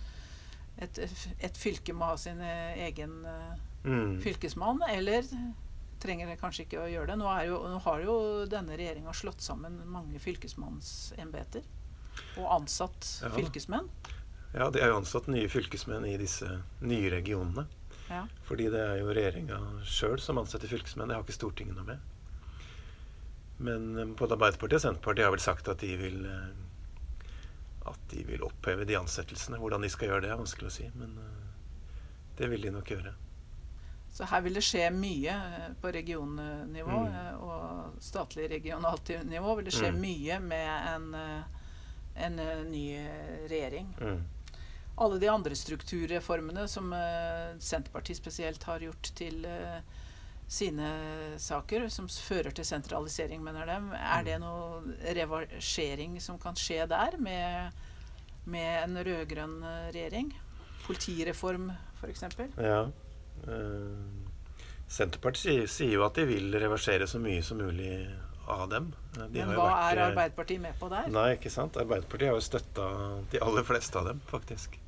et, 0.83 1.03
et, 1.39 1.59
fylke 1.59 1.95
må 1.95 2.09
ha 2.11 2.17
sin 2.19 2.41
eh, 2.43 2.79
egen 2.87 3.19
eh, 3.29 3.53
mm. 3.85 4.21
fylkesmann, 4.25 4.81
eller 4.89 5.27
trenger 6.03 6.33
kanskje 6.41 6.67
ikke 6.67 6.81
å 6.83 6.89
gjøre 6.91 7.13
det. 7.13 7.19
Nå, 7.21 7.29
jo, 7.49 7.61
nå 7.73 7.79
har 7.87 8.03
jo 8.05 8.17
denne 8.51 8.79
regjeringa 8.79 9.15
slått 9.17 9.45
sammen 9.45 9.79
mange 9.91 10.21
fylkesmannsembeter 10.23 11.69
og 12.41 12.49
ansatt 12.59 13.09
ja. 13.23 13.31
fylkesmenn. 13.33 13.89
Ja, 14.53 14.69
de 14.69 14.83
har 14.83 14.93
jo 14.93 14.99
ansatt 15.01 15.31
nye 15.33 15.49
fylkesmenn 15.49 16.05
i 16.11 16.19
disse 16.21 16.49
nye 16.85 17.13
regionene. 17.13 17.65
Ja. 18.11 18.27
Fordi 18.45 18.67
det 18.73 18.83
er 18.85 18.99
jo 19.01 19.15
regjeringa 19.15 19.61
sjøl 19.89 20.19
som 20.21 20.41
ansetter 20.43 20.69
fylkesmenn. 20.69 21.09
Det 21.09 21.17
har 21.17 21.25
ikke 21.25 21.39
Stortinget 21.39 21.79
noe 21.79 21.87
med. 21.95 22.11
Men 23.63 23.89
eh, 23.97 24.13
både 24.19 24.37
Arbeiderpartiet 24.37 24.83
og 24.83 24.85
Senterpartiet 24.85 25.29
har 25.29 25.33
vel 25.35 25.45
sagt 25.45 25.71
at 25.73 25.81
de 25.81 25.97
vil 26.01 26.27
eh, 26.29 26.53
at 27.89 27.99
de 28.13 28.23
vil 28.27 28.45
oppheve 28.47 28.87
de 28.87 28.99
ansettelsene. 28.99 29.59
Hvordan 29.59 29.83
de 29.83 29.91
skal 29.91 30.11
gjøre 30.11 30.27
det, 30.27 30.33
er 30.35 30.41
vanskelig 30.41 30.69
å 30.69 30.75
si. 30.75 30.89
Men 30.99 31.17
eh, 31.19 31.47
det 32.39 32.51
vil 32.53 32.67
de 32.67 32.75
nok 32.75 32.93
gjøre. 32.95 33.15
Så 34.13 34.25
her 34.29 34.43
vil 34.45 34.59
det 34.59 34.65
skje 34.65 34.91
mye 34.93 35.33
eh, 35.33 35.73
på 35.81 35.93
regionnivå 35.95 36.99
mm. 37.07 37.15
Eh, 37.17 37.35
og 37.41 38.03
statlig 38.05 38.51
regionalt 38.51 39.09
nivå. 39.25 39.55
vil 39.57 39.71
det 39.71 39.73
skje 39.73 39.89
mm. 39.95 40.01
mye 40.03 40.39
med 40.45 40.89
en, 40.91 41.07
eh, 41.17 41.71
en 42.27 42.37
ny 42.69 42.87
regjering. 43.49 43.89
Mm. 44.01 44.23
Alle 45.01 45.19
de 45.19 45.31
andre 45.33 45.57
strukturreformene 45.57 46.67
som 46.69 46.91
Senterpartiet 47.59 48.19
spesielt 48.19 48.63
har 48.69 48.83
gjort 48.85 49.09
til 49.17 49.47
sine 50.53 50.91
saker, 51.41 51.87
som 51.89 52.11
fører 52.13 52.53
til 52.53 52.67
sentralisering, 52.69 53.41
mener 53.41 53.65
dem. 53.67 53.87
Er 53.97 54.21
mm. 54.21 54.27
det 54.29 54.37
noe 54.43 55.15
reversering 55.17 56.19
som 56.21 56.37
kan 56.39 56.61
skje 56.61 56.85
der, 56.93 57.17
med, 57.17 57.81
med 58.45 58.83
en 58.83 59.01
rød-grønn 59.09 59.57
regjering? 59.97 60.29
Politireform, 60.85 61.73
f.eks.? 62.03 62.29
Ja. 62.61 62.85
Eh, 63.49 64.29
Senterpartiet 64.93 65.71
sier 65.73 65.97
jo 65.97 66.05
at 66.07 66.19
de 66.19 66.27
vil 66.29 66.53
reversere 66.61 67.09
så 67.09 67.21
mye 67.23 67.43
som 67.45 67.61
mulig 67.63 67.95
av 68.51 68.69
dem. 68.71 68.93
Eh, 69.17 69.27
de 69.27 69.43
Men 69.43 69.55
hva 69.57 69.69
vært, 69.71 69.83
er 69.89 70.01
eh, 70.01 70.07
Arbeiderpartiet 70.11 70.63
med 70.63 70.79
på 70.79 70.91
der? 70.93 71.11
Nei, 71.13 71.29
ikke 71.39 71.53
sant. 71.53 71.79
Arbeiderpartiet 71.81 72.33
har 72.33 72.39
jo 72.39 72.47
støtta 72.47 72.89
de 73.33 73.43
aller 73.43 73.67
fleste 73.69 74.01
av 74.01 74.11
dem, 74.11 74.23
faktisk. 74.31 74.79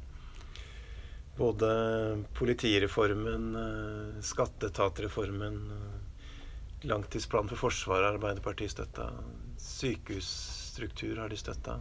Både 1.35 1.69
politireformen, 2.39 3.49
skatteetatreformen, 4.23 5.57
Langtidsplanen 6.85 7.49
for 7.49 7.57
Forsvaret 7.57 8.05
har 8.05 8.19
Arbeiderpartiet 8.19 8.75
støtta. 8.75 9.09
Sykehusstruktur 9.59 11.17
har 11.23 11.33
de 11.33 11.39
støtta. 11.41 11.79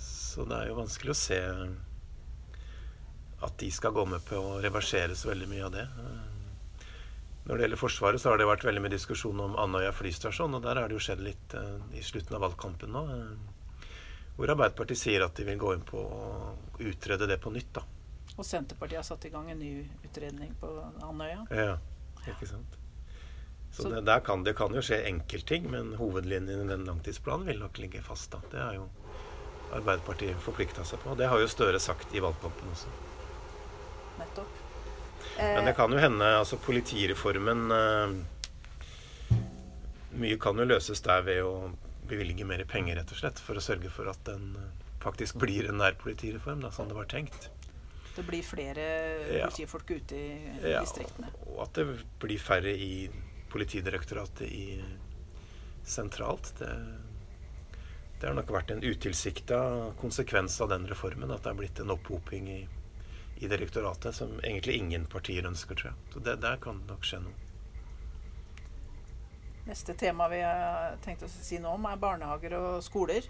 Så 0.00 0.46
det 0.48 0.56
er 0.56 0.70
jo 0.70 0.78
vanskelig 0.78 1.12
å 1.12 1.18
se 1.18 1.40
at 3.42 3.56
de 3.58 3.70
skal 3.74 3.94
gå 3.96 4.04
med 4.06 4.22
på 4.26 4.38
å 4.38 4.60
reversere 4.62 5.16
så 5.18 5.32
veldig 5.32 5.48
mye 5.50 5.64
av 5.66 5.74
det. 5.74 5.86
Når 7.42 7.56
det 7.56 7.64
gjelder 7.64 7.80
Forsvaret, 7.80 8.22
så 8.22 8.30
har 8.30 8.38
det 8.38 8.46
vært 8.46 8.64
veldig 8.66 8.82
mye 8.84 8.92
diskusjon 8.92 9.40
om 9.42 9.56
Andøya 9.58 9.90
flystasjon. 9.96 10.54
Og 10.54 10.62
der 10.62 10.78
har 10.78 10.90
det 10.90 10.94
jo 10.94 11.02
skjedd 11.02 11.24
litt 11.26 11.56
uh, 11.58 11.80
i 11.98 12.02
slutten 12.06 12.38
av 12.38 12.44
valgkampen 12.44 12.94
nå. 12.94 13.02
Uh, 13.10 13.88
hvor 14.36 14.52
Arbeiderpartiet 14.54 15.00
sier 15.00 15.24
at 15.26 15.34
de 15.36 15.46
vil 15.48 15.58
gå 15.60 15.72
inn 15.74 15.82
på 15.86 15.98
å 15.98 16.52
utrede 16.86 17.26
det 17.28 17.40
på 17.42 17.50
nytt. 17.52 17.72
da. 17.80 17.82
Og 18.38 18.46
Senterpartiet 18.46 19.02
har 19.02 19.06
satt 19.06 19.26
i 19.26 19.32
gang 19.34 19.50
en 19.50 19.58
ny 19.60 19.74
utredning 20.06 20.54
på 20.60 20.70
Andøya. 21.02 21.42
Ja, 21.50 21.74
ikke 22.22 22.48
sant. 22.48 22.78
Så, 23.72 23.82
så 23.82 23.90
det, 23.90 24.04
der 24.06 24.22
kan, 24.24 24.44
det 24.46 24.54
kan 24.56 24.74
jo 24.76 24.82
skje 24.84 25.02
enkeltting, 25.08 25.66
men 25.72 25.94
hovedlinjen 25.98 26.62
i 26.62 26.68
den 26.70 26.86
langtidsplanen 26.86 27.48
vil 27.48 27.60
nok 27.60 27.80
ligge 27.82 28.04
fast. 28.04 28.30
da. 28.32 28.40
Det 28.52 28.60
har 28.62 28.76
jo 28.78 28.86
Arbeiderpartiet 29.72 30.40
forplikta 30.44 30.84
seg 30.84 31.00
på. 31.02 31.14
Og 31.14 31.18
Det 31.18 31.28
har 31.32 31.40
jo 31.40 31.48
Støre 31.50 31.80
sagt 31.80 32.14
i 32.14 32.22
valgkampen 32.22 32.70
også. 32.70 32.92
Nettopp. 34.18 34.60
Men 35.38 35.64
det 35.68 35.74
kan 35.78 35.92
jo 35.92 36.00
hende 36.02 36.26
altså 36.36 36.58
politireformen 36.60 37.72
uh, 37.72 38.12
Mye 40.12 40.36
kan 40.40 40.58
jo 40.60 40.66
løses 40.68 41.00
der 41.06 41.22
ved 41.24 41.40
å 41.46 41.72
bevilge 42.10 42.44
mer 42.44 42.64
penger, 42.68 42.98
rett 42.98 43.14
og 43.14 43.20
slett, 43.22 43.40
for 43.40 43.56
å 43.56 43.64
sørge 43.64 43.88
for 43.90 44.10
at 44.12 44.20
den 44.28 44.50
uh, 44.58 44.66
faktisk 45.02 45.38
blir 45.40 45.70
en 45.70 45.80
nærpolitireform, 45.80 46.60
da, 46.66 46.70
som 46.74 46.90
det 46.90 46.98
var 46.98 47.08
tenkt. 47.08 47.48
Det 48.12 48.24
blir 48.28 48.44
flere 48.44 48.82
ja. 49.32 49.46
politifolk 49.46 49.94
ute 49.94 50.18
i 50.18 50.72
ja, 50.74 50.82
distriktene? 50.82 51.32
Og 51.48 51.62
at 51.64 51.80
det 51.80 51.86
blir 52.20 52.42
færre 52.42 52.74
i 52.76 53.08
Politidirektoratet 53.52 54.46
i 54.48 54.78
sentralt. 55.84 56.54
Det, 56.56 56.70
det 58.20 58.28
har 58.28 58.36
nok 58.36 58.52
vært 58.54 58.70
en 58.72 58.80
utilsikta 58.80 59.58
konsekvens 60.00 60.56
av 60.64 60.70
den 60.72 60.86
reformen 60.88 61.32
at 61.34 61.44
det 61.44 61.52
er 61.52 61.58
blitt 61.58 61.82
en 61.82 61.92
opphoping 61.92 62.48
i 62.48 62.60
i 63.42 63.48
direktoratet 63.50 64.14
som 64.14 64.36
egentlig 64.40 64.76
ingen 64.78 65.06
partier 65.10 65.46
ønsker, 65.48 65.74
tror 65.74 65.90
jeg. 65.90 66.12
Så 66.14 66.20
det, 66.22 66.36
der 66.44 66.60
kan 66.62 66.78
det 66.82 66.92
nok 66.94 67.06
skje 67.06 67.18
noe. 67.24 67.38
Neste 69.66 69.94
tema 69.94 70.26
vi 70.30 70.40
har 70.42 70.96
tenkt 71.02 71.22
å 71.26 71.30
si 71.30 71.58
noe 71.62 71.74
om, 71.76 71.84
er 71.86 71.98
barnehager 72.02 72.54
og 72.58 72.82
skoler. 72.86 73.26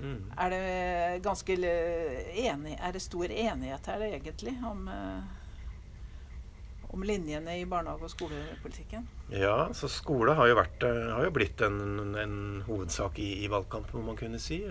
Mm. 0.00 0.32
Er 0.38 0.54
det 0.54 1.20
ganske 1.22 1.54
enig, 1.54 2.76
er 2.78 2.94
det 2.94 3.02
stor 3.04 3.30
enighet 3.30 3.90
her 3.92 4.04
egentlig 4.06 4.54
om, 4.66 4.88
eh, 4.88 5.22
om 6.90 7.04
linjene 7.04 7.58
i 7.60 7.66
barnehage- 7.66 8.08
og 8.08 8.10
skolepolitikken? 8.10 9.06
Ja, 9.30 9.68
så 9.74 9.90
skole 9.92 10.34
har 10.34 10.48
jo, 10.48 10.56
vært, 10.58 10.82
eh, 10.82 11.10
har 11.14 11.26
jo 11.26 11.34
blitt 11.34 11.60
en, 11.60 12.14
en 12.16 12.62
hovedsak 12.66 13.18
i, 13.18 13.44
i, 13.44 13.50
valgkampen, 13.52 14.00
må 14.00 14.06
man 14.12 14.16
kunne 14.18 14.40
si. 14.42 14.62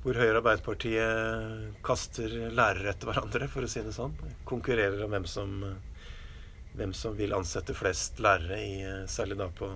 Eh, 0.00 0.04
hvor 0.04 0.16
Høyre 0.16 0.38
og 0.38 0.40
Arbeiderpartiet 0.40 1.82
kaster 1.84 2.32
lærere 2.50 2.90
etter 2.90 3.10
hverandre, 3.10 3.48
for 3.48 3.62
å 3.62 3.68
si 3.68 3.82
det 3.84 3.92
sånn. 3.92 4.14
Konkurrerer 4.48 5.04
om 5.04 5.10
hvem 5.10 5.26
som, 5.26 5.64
hvem 6.74 6.92
som 6.94 7.16
vil 7.16 7.34
ansette 7.36 7.74
flest 7.74 8.20
lærere, 8.20 8.60
i, 8.60 9.06
særlig 9.06 9.36
da 9.38 9.48
på 9.48 9.68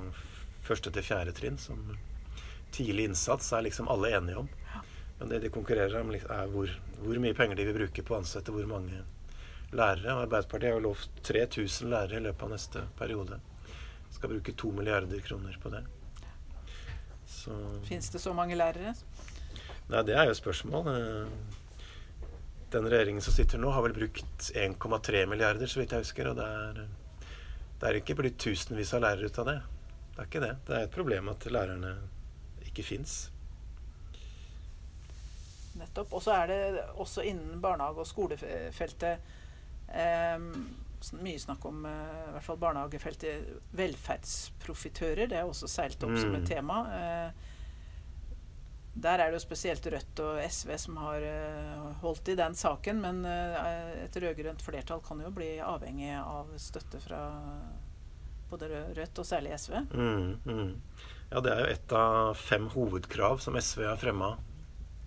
første 0.64 0.90
til 0.90 1.04
fjerde 1.04 1.34
trinn. 1.36 1.58
Som 1.58 1.98
tidlig 2.72 3.10
innsats 3.10 3.52
er 3.52 3.66
liksom 3.66 3.88
alle 3.88 4.14
enige 4.16 4.38
om. 4.38 4.48
Men 5.18 5.28
det 5.28 5.42
de 5.44 5.50
konkurrerer 5.52 6.00
om, 6.00 6.10
er 6.14 6.48
hvor, 6.50 6.72
hvor 7.02 7.20
mye 7.20 7.34
penger 7.34 7.56
de 7.56 7.68
vil 7.68 7.76
bruke 7.82 8.02
på 8.02 8.14
å 8.14 8.22
ansette 8.22 8.52
hvor 8.52 8.66
mange 8.66 9.04
lærere. 9.74 10.16
Arbeiderpartiet 10.24 10.72
har 10.72 10.82
lovt 10.82 11.20
3000 11.22 11.92
lærere 11.92 12.18
i 12.18 12.24
løpet 12.24 12.48
av 12.48 12.54
neste 12.56 12.86
periode. 12.98 13.38
Skal 14.16 14.32
bruke 14.32 14.56
to 14.56 14.72
milliarder 14.72 15.20
kroner 15.20 15.60
på 15.60 15.70
det. 15.74 15.84
Fins 17.84 18.08
det 18.08 18.20
så 18.22 18.32
mange 18.32 18.56
lærere? 18.56 18.94
Nei, 19.92 20.00
det 20.08 20.16
er 20.16 20.28
jo 20.28 20.34
et 20.34 20.40
spørsmål. 20.40 20.88
Eh, 20.94 21.60
den 22.74 22.88
regjeringen 22.90 23.22
som 23.22 23.34
sitter 23.36 23.60
nå, 23.60 23.70
har 23.70 23.84
vel 23.84 23.96
brukt 23.96 24.50
1,3 24.56 25.26
milliarder, 25.30 25.70
så 25.70 25.82
vidt 25.82 25.94
jeg 25.94 26.06
husker. 26.06 26.30
Og 26.32 26.38
det 26.40 26.48
er, 26.48 26.80
det 27.80 27.90
er 27.90 28.00
ikke 28.00 28.16
blitt 28.18 28.40
tusenvis 28.42 28.94
av 28.96 29.04
lærere 29.04 29.30
ut 29.30 29.40
av 29.42 29.50
det. 29.50 29.58
Det 30.14 30.22
er 30.22 30.30
ikke 30.30 30.44
det. 30.46 30.52
Det 30.66 30.76
er 30.78 30.88
et 30.88 30.94
problem 30.94 31.30
at 31.32 31.46
lærerne 31.50 31.94
ikke 32.66 32.86
fins. 32.86 33.18
Nettopp. 35.78 36.14
Og 36.14 36.22
så 36.22 36.38
er 36.38 36.50
det 36.50 36.62
også 37.02 37.26
innen 37.26 37.60
barnehage- 37.62 38.02
og 38.02 38.06
skolefeltet 38.06 39.32
eh, 39.90 40.38
mye 41.20 41.40
snakk 41.40 41.64
om 41.68 41.84
eh, 41.86 42.28
i 42.28 42.34
hvert 42.36 42.46
fall 42.46 42.60
barnehagefeltet 42.62 43.50
velferdsprofitører. 43.76 45.26
Det 45.30 45.38
er 45.38 45.48
også 45.48 45.68
seilt 45.70 46.02
opp 46.06 46.14
mm. 46.14 46.20
som 46.22 46.36
et 46.38 46.46
mm. 46.46 46.48
tema. 46.48 46.78
Eh, 46.98 47.50
der 48.94 49.18
er 49.18 49.30
det 49.30 49.40
jo 49.40 49.42
spesielt 49.42 49.86
Rødt 49.90 50.20
og 50.22 50.38
SV 50.46 50.70
som 50.78 50.98
har 51.02 51.24
uh, 51.26 51.86
holdt 52.02 52.30
i 52.30 52.36
den 52.38 52.54
saken. 52.54 53.00
Men 53.02 53.24
uh, 53.26 54.04
et 54.04 54.16
rød-grønt 54.22 54.62
flertall 54.62 55.02
kan 55.04 55.22
jo 55.24 55.32
bli 55.34 55.56
avhengig 55.64 56.12
av 56.20 56.52
støtte 56.62 57.02
fra 57.02 57.24
både 58.52 58.70
Rødt 58.94 59.18
og 59.18 59.26
særlig 59.26 59.56
SV. 59.58 59.80
Mm, 59.90 60.38
mm. 60.46 60.74
Ja, 61.32 61.42
det 61.42 61.52
er 61.52 61.64
jo 61.64 61.72
et 61.74 61.94
av 61.98 62.34
fem 62.38 62.68
hovedkrav 62.70 63.42
som 63.42 63.58
SV 63.58 63.86
har 63.88 63.98
fremma 63.98 64.36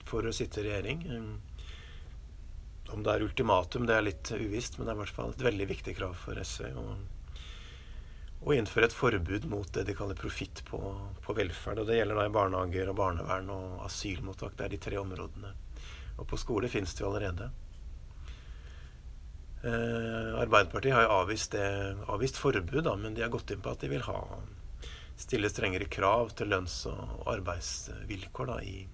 for 0.08 0.28
å 0.28 0.36
sitte 0.36 0.60
i 0.62 0.68
regjering. 0.68 1.06
Um, 1.08 1.38
om 2.92 3.04
det 3.04 3.14
er 3.14 3.24
ultimatum, 3.24 3.88
det 3.88 3.96
er 3.96 4.06
litt 4.06 4.32
uvisst, 4.32 4.78
men 4.78 4.88
det 4.88 4.94
er 4.94 5.00
i 5.00 5.04
hvert 5.06 5.16
fall 5.16 5.32
et 5.34 5.48
veldig 5.48 5.68
viktig 5.72 5.96
krav 5.96 6.16
for 6.20 6.40
SV. 6.40 6.70
Og 6.80 7.17
å 8.48 8.56
innføre 8.56 8.88
et 8.88 8.96
forbud 8.96 9.44
mot 9.52 9.68
det 9.76 9.84
de 9.90 9.96
kaller 9.98 10.16
profitt 10.16 10.62
på, 10.68 10.80
på, 11.24 11.34
velferd. 11.36 11.80
og 11.82 11.88
Det 11.90 11.98
gjelder 11.98 12.16
da 12.22 12.26
i 12.30 12.38
barnehager 12.38 12.86
og 12.92 13.00
barnevern 13.00 13.48
og 13.52 13.66
asylmottak. 13.86 14.54
Det 14.56 14.64
er 14.66 14.72
de 14.74 14.84
tre 14.88 14.98
områdene. 15.02 15.52
Og 16.18 16.26
på 16.30 16.36
skole 16.40 16.68
finnes 16.72 16.94
det 16.96 17.04
jo 17.04 17.10
allerede. 17.12 17.46
Eh, 19.68 20.32
Arbeiderpartiet 20.40 20.96
har 20.96 21.04
jo 21.08 21.16
avvist, 21.18 21.50
det, 21.58 21.68
avvist 22.08 22.38
forbud, 22.40 22.84
da, 22.88 22.94
men 22.96 23.14
de 23.18 23.24
har 23.26 23.34
gått 23.34 23.52
inn 23.52 23.64
på 23.64 23.74
at 23.74 23.82
de 23.84 23.88
vil 23.92 24.08
ha 24.08 24.20
stille 25.18 25.50
strengere 25.50 25.88
krav 25.92 26.26
til 26.38 26.48
lønns- 26.54 26.88
og 26.92 27.28
arbeidsvilkår 27.34 28.46
da, 28.54 28.58
i, 28.64 28.88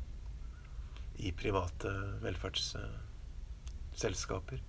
i 1.28 1.30
private 1.38 1.92
velferdsselskaper. 2.24 4.60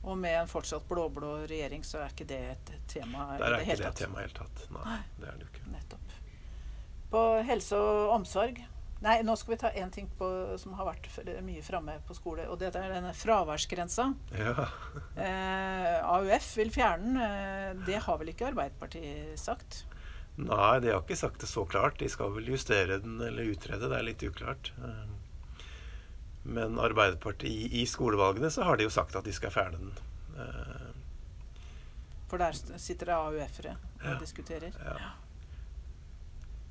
Og 0.00 0.16
med 0.16 0.38
en 0.38 0.48
fortsatt 0.48 0.86
blå-blå 0.88 1.34
regjering 1.50 1.84
så 1.84 2.00
er 2.00 2.12
ikke 2.14 2.28
det 2.28 2.40
et 2.54 2.74
tema 2.88 3.34
i 3.34 3.40
det, 3.40 3.50
det 3.52 3.64
hele 3.68 3.68
tatt. 3.68 3.68
Det 3.68 3.70
er 3.70 3.74
ikke 3.74 3.90
det 3.90 4.02
temaet 4.04 4.20
i 4.20 4.26
hele 4.26 4.38
tatt. 4.38 4.66
Nei, 4.72 4.84
Nei, 4.88 5.00
det 5.20 5.28
er 5.28 5.38
det 5.38 5.46
jo 5.46 5.50
ikke. 5.52 5.64
Nettopp. 5.74 6.18
På 7.10 7.24
helse 7.44 7.80
og 7.80 8.12
omsorg 8.14 8.60
Nei, 9.00 9.14
nå 9.24 9.32
skal 9.40 9.54
vi 9.54 9.56
ta 9.62 9.70
én 9.80 9.88
ting 9.92 10.10
på, 10.18 10.26
som 10.60 10.74
har 10.76 10.90
vært 10.90 11.06
mye 11.40 11.62
framme 11.64 11.94
på 12.04 12.16
skole. 12.18 12.44
Og 12.52 12.58
det 12.60 12.68
er 12.68 12.90
denne 12.92 13.14
fraværsgrensa. 13.16 14.10
Ja. 14.36 14.66
eh, 15.24 15.94
AUF 16.04 16.50
vil 16.60 16.72
fjerne 16.74 17.06
den. 17.06 17.22
Eh, 17.24 17.86
det 17.86 18.02
har 18.04 18.20
vel 18.20 18.34
ikke 18.34 18.50
Arbeiderpartiet 18.50 19.40
sagt? 19.40 19.86
Nei, 20.36 20.74
de 20.84 20.92
har 20.92 21.00
ikke 21.00 21.16
sagt 21.16 21.40
det 21.40 21.48
så 21.48 21.64
klart. 21.68 21.96
De 22.00 22.10
skal 22.12 22.34
vel 22.36 22.52
justere 22.52 23.00
den 23.00 23.16
eller 23.24 23.48
utrede. 23.54 23.88
Det 23.88 23.96
er 23.96 24.04
litt 24.04 24.26
uklart. 24.28 24.68
Eh, 24.84 25.00
men 26.42 26.78
Arbeiderpartiet 26.80 27.50
i, 27.50 27.82
i 27.82 27.86
skolevalgene 27.86 28.50
så 28.50 28.64
har 28.68 28.76
de 28.80 28.86
jo 28.86 28.92
sagt 28.94 29.16
at 29.18 29.26
de 29.28 29.32
skal 29.36 29.52
fjerne 29.54 29.80
den. 29.80 29.90
Eh, 30.40 30.86
For 32.30 32.40
der 32.40 32.56
sitter 32.80 33.10
det 33.10 33.16
AUF-ere 33.18 33.74
og 34.00 34.06
ja, 34.08 34.14
diskuterer? 34.20 34.76
Ja. 34.84 35.10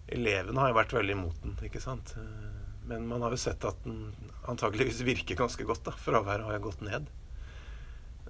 Elevene 0.10 0.64
har 0.64 0.72
jo 0.72 0.80
vært 0.80 0.96
veldig 0.98 1.16
imot 1.18 1.42
den, 1.44 1.58
ikke 1.68 1.82
sant. 1.84 2.16
Eh, 2.18 2.60
men 2.90 3.06
man 3.08 3.22
har 3.22 3.36
jo 3.36 3.38
sett 3.38 3.66
at 3.70 3.84
den 3.86 4.08
antageligvis 4.50 5.04
virker 5.06 5.38
ganske 5.38 5.66
godt. 5.70 5.84
da. 5.86 5.94
Fraværet 5.94 6.48
har 6.48 6.56
jo 6.58 6.64
gått 6.70 6.82
ned. 6.82 7.10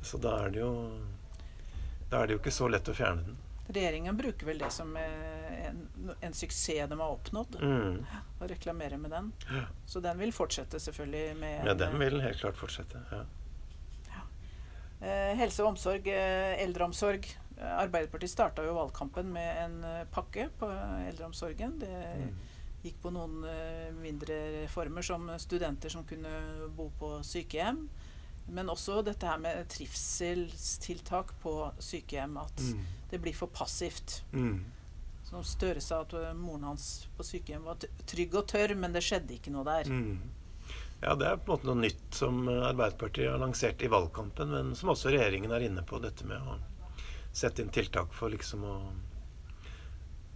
Så 0.01 0.19
da 0.19 0.33
er 0.45 0.51
det 0.55 0.61
jo 0.63 0.73
Da 2.09 2.21
er 2.21 2.27
det 2.27 2.33
jo 2.35 2.39
ikke 2.39 2.51
så 2.55 2.67
lett 2.71 2.87
å 2.89 2.95
fjerne 2.97 3.23
den. 3.27 3.35
Regjeringen 3.69 4.17
bruker 4.17 4.47
vel 4.49 4.57
det 4.57 4.71
som 4.73 4.95
eh, 4.97 5.67
en, 5.67 5.83
en 6.25 6.33
suksess 6.33 6.89
de 6.89 6.97
har 6.99 7.11
oppnådd, 7.13 7.59
mm. 7.61 7.99
og 8.39 8.47
reklamerer 8.49 8.97
med 8.97 9.13
den. 9.13 9.27
Ja. 9.45 9.67
Så 9.85 10.01
den 10.01 10.17
vil 10.17 10.33
fortsette, 10.33 10.79
selvfølgelig. 10.81 11.35
Med, 11.37 11.67
ja, 11.67 11.75
den 11.77 11.99
vil 12.01 12.17
helt 12.23 12.41
klart 12.41 12.57
fortsette. 12.57 13.03
ja. 13.11 13.21
ja. 14.07 14.23
Eh, 15.05 15.35
helse 15.37 15.61
og 15.63 15.75
omsorg, 15.75 16.09
eh, 16.09 16.55
eldreomsorg. 16.63 17.29
Arbeiderpartiet 17.59 18.31
starta 18.31 18.63
jo 18.65 18.73
valgkampen 18.77 19.29
med 19.35 19.63
en 19.65 19.77
eh, 19.83 20.05
pakke 20.11 20.47
på 20.57 20.69
eldreomsorgen. 21.11 21.77
Det 21.83 21.93
mm. 21.93 22.29
gikk 22.87 23.01
på 23.03 23.13
noen 23.13 23.43
eh, 23.53 23.89
mindre 23.99 24.39
reformer, 24.63 25.05
som 25.05 25.29
studenter 25.37 25.93
som 25.93 26.07
kunne 26.09 26.33
bo 26.73 26.89
på 26.97 27.19
sykehjem. 27.27 27.85
Men 28.55 28.71
også 28.73 29.01
dette 29.05 29.27
her 29.29 29.39
med 29.41 29.67
trivselstiltak 29.71 31.35
på 31.43 31.53
sykehjem. 31.79 32.37
At 32.41 32.65
mm. 32.65 32.83
det 33.11 33.21
blir 33.23 33.37
for 33.37 33.51
passivt. 33.53 34.21
Mm. 34.33 34.63
Som 35.29 35.45
Støre 35.45 35.81
sa 35.83 36.01
at 36.01 36.15
moren 36.37 36.65
hans 36.71 37.07
på 37.17 37.25
sykehjem 37.27 37.67
var 37.67 37.81
trygg 38.09 38.35
og 38.39 38.47
tørr, 38.49 38.73
men 38.79 38.95
det 38.95 39.05
skjedde 39.05 39.35
ikke 39.37 39.53
noe 39.53 39.67
der. 39.67 39.91
Mm. 39.91 40.17
Ja, 40.99 41.13
det 41.15 41.29
er 41.29 41.37
på 41.37 41.53
en 41.53 41.53
måte 41.53 41.69
noe 41.69 41.79
nytt 41.79 42.17
som 42.17 42.41
Arbeiderpartiet 42.49 43.29
har 43.31 43.39
lansert 43.39 43.83
i 43.85 43.91
valgkampen, 43.91 44.49
men 44.51 44.73
som 44.75 44.91
også 44.91 45.13
regjeringen 45.13 45.53
er 45.55 45.63
inne 45.69 45.85
på, 45.87 46.01
dette 46.03 46.25
med 46.27 46.43
å 46.43 46.57
sette 47.31 47.63
inn 47.63 47.71
tiltak 47.71 48.11
for 48.17 48.33
liksom 48.33 48.65
å 48.67 48.75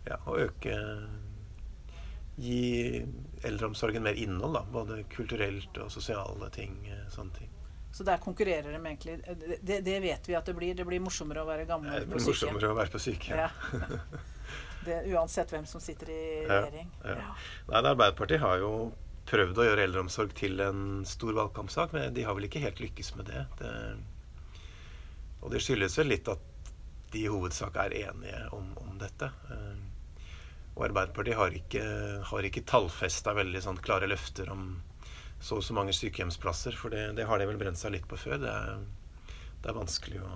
ja, 0.08 0.20
å 0.28 0.38
øke 0.46 0.78
Gi 2.36 3.06
eldreomsorgen 3.46 4.04
mer 4.04 4.18
innhold, 4.18 4.56
da. 4.58 4.64
Både 4.74 5.04
kulturelt 5.04 5.78
og 5.78 5.92
sosiale 5.94 6.50
ting. 6.50 6.80
eh, 6.90 7.10
Sånne 7.14 7.38
ting. 7.38 7.50
Så 7.94 8.04
der 8.08 8.18
konkurrerer 8.18 8.72
de 8.74 8.80
egentlig. 8.80 9.20
Det, 9.62 9.80
det 9.86 10.00
vet 10.02 10.30
vi 10.30 10.36
at 10.36 10.48
det 10.50 10.56
blir. 10.58 10.74
Det 10.74 10.86
blir 10.88 11.02
morsommere 11.04 11.44
å 11.44 11.46
være 11.46 11.68
gammel 11.70 12.08
på 12.10 12.18
sykehjem. 12.18 12.26
morsommere 12.32 12.72
å 12.72 12.78
være 12.80 12.94
på 12.96 13.02
sykehjem. 13.04 13.44
Ja. 13.44 13.50
Det, 14.84 14.98
uansett 15.14 15.54
hvem 15.54 15.64
som 15.70 15.80
sitter 15.80 16.10
i 16.12 16.22
regjering. 16.50 16.90
ja. 17.06 17.14
Ja. 17.22 17.36
Nei, 17.70 17.84
Arbeiderpartiet 17.86 18.42
har 18.42 18.58
jo 18.60 18.72
prøvd 19.30 19.62
å 19.62 19.68
gjøre 19.70 19.86
eldreomsorg 19.88 20.34
til 20.36 20.60
en 20.60 20.82
stor 21.08 21.38
valgkampsak, 21.38 21.94
men 21.96 22.12
de 22.18 22.26
har 22.28 22.36
vel 22.36 22.50
ikke 22.50 22.60
helt 22.66 22.82
lykkes 22.84 23.14
med 23.16 23.30
det. 23.30 23.46
det 23.62 23.72
og 25.44 25.52
det 25.54 25.62
skyldes 25.64 25.96
vel 26.02 26.10
litt 26.12 26.28
at 26.32 26.44
de 27.14 27.22
i 27.24 27.30
hovedsak 27.32 27.78
er 27.80 27.96
enige 28.02 28.42
om, 28.58 28.74
om 28.84 28.98
dette. 29.00 29.30
Eh, 29.54 29.80
Og 30.74 30.88
Arbeiderpartiet 30.88 31.38
har 31.38 31.54
ikke, 31.54 31.84
har 32.26 32.46
ikke 32.48 32.64
tallfesta 32.66 33.36
veldig 33.38 33.62
sånn 33.62 33.78
klare 33.86 34.08
løfter 34.10 34.50
om 34.50 34.82
så 35.44 35.58
og 35.60 35.64
så 35.68 35.76
mange 35.76 35.92
sykehjemsplasser, 35.96 36.76
for 36.80 36.94
det, 36.94 37.02
det 37.18 37.26
har 37.28 37.40
de 37.42 37.50
vel 37.50 37.60
brent 37.60 37.78
seg 37.80 37.92
litt 37.98 38.08
på 38.08 38.16
før. 38.20 38.40
Det 38.40 38.50
er, 38.54 38.80
det 39.64 39.70
er 39.74 39.76
vanskelig 39.78 40.22
å, 40.24 40.32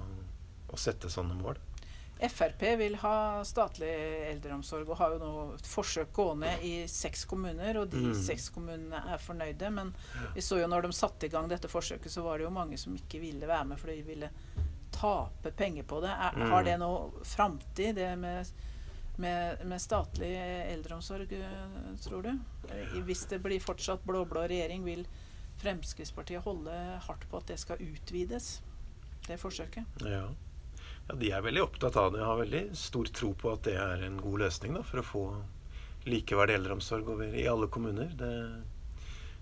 å 0.76 0.80
sette 0.80 1.10
sånne 1.14 1.38
mål. 1.40 1.58
Frp 2.18 2.64
vil 2.80 2.96
ha 3.04 3.44
statlig 3.46 3.92
eldreomsorg 4.32 4.88
og 4.90 4.98
har 4.98 5.12
jo 5.14 5.18
nå 5.22 5.32
et 5.54 5.68
forsøk 5.70 6.10
gående 6.18 6.50
i 6.66 6.72
seks 6.90 7.28
kommuner, 7.30 7.78
og 7.78 7.92
de 7.94 8.02
Mm. 8.08 8.16
seks 8.18 8.48
kommunene 8.56 9.04
er 9.14 9.22
fornøyde. 9.22 9.70
Men 9.72 9.92
vi 10.34 10.42
så 10.42 10.58
jo 10.58 10.68
når 10.72 10.88
de 10.88 10.92
satte 10.98 11.28
i 11.28 11.30
gang 11.30 11.48
dette 11.52 11.70
forsøket, 11.70 12.10
så 12.10 12.24
var 12.26 12.40
det 12.42 12.48
jo 12.48 12.54
mange 12.56 12.78
som 12.82 12.96
ikke 12.98 13.22
ville 13.22 13.46
være 13.48 13.66
med, 13.70 13.78
for 13.78 13.94
de 13.94 14.02
ville 14.02 14.32
tape 14.98 15.52
penger 15.60 15.84
på 15.86 16.02
det. 16.02 16.10
Er, 16.10 16.34
Mm. 16.42 16.50
Har 16.56 16.64
det 16.66 16.80
noe 16.82 17.12
framtid, 17.24 17.96
det 17.96 18.18
med, 18.18 18.50
med, 19.18 19.66
med 19.66 19.82
statlig 19.82 20.32
eldreomsorg, 20.74 21.32
eh, 21.34 21.96
tror 22.04 22.24
du? 22.24 22.34
Eh, 22.70 22.98
Hvis 23.08 23.26
det 23.30 23.40
blir 23.44 23.64
fortsatt 23.64 24.06
blå-blå 24.06 24.48
regjering, 24.48 24.86
vil 24.86 25.06
Fremskrittspartiet 25.58 26.46
holde 26.46 26.74
hardt 27.08 27.26
på 27.30 27.40
at 27.40 27.50
det 27.50 27.58
skal 27.58 27.82
utvides, 27.82 28.62
det 29.28 29.40
forsøket? 29.42 30.02
Ja. 30.06 30.28
ja, 31.10 31.16
de 31.18 31.32
er 31.34 31.46
veldig 31.46 31.64
opptatt 31.66 31.98
av 31.98 32.12
det. 32.14 32.22
Jeg 32.22 32.30
Har 32.30 32.42
veldig 32.44 32.64
stor 32.78 33.14
tro 33.20 33.34
på 33.34 33.54
at 33.56 33.66
det 33.66 33.78
er 33.82 34.06
en 34.06 34.20
god 34.22 34.46
løsning 34.46 34.78
da, 34.78 34.86
for 34.86 35.02
å 35.02 35.08
få 35.08 35.24
likeverdig 36.08 36.60
eldreomsorg 36.60 37.10
over 37.16 37.34
i 37.34 37.48
alle 37.50 37.68
kommuner. 37.74 38.14
Det, 38.16 38.32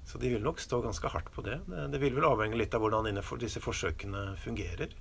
så 0.08 0.22
de 0.22 0.32
vil 0.32 0.46
nok 0.46 0.64
stå 0.64 0.80
ganske 0.86 1.12
hardt 1.12 1.32
på 1.36 1.44
det. 1.46 1.60
det. 1.68 1.88
Det 1.94 2.02
vil 2.02 2.16
vel 2.16 2.30
avhenge 2.30 2.58
litt 2.58 2.74
av 2.78 2.86
hvordan 2.86 3.12
disse 3.42 3.62
forsøkene 3.62 4.32
fungerer. 4.40 4.96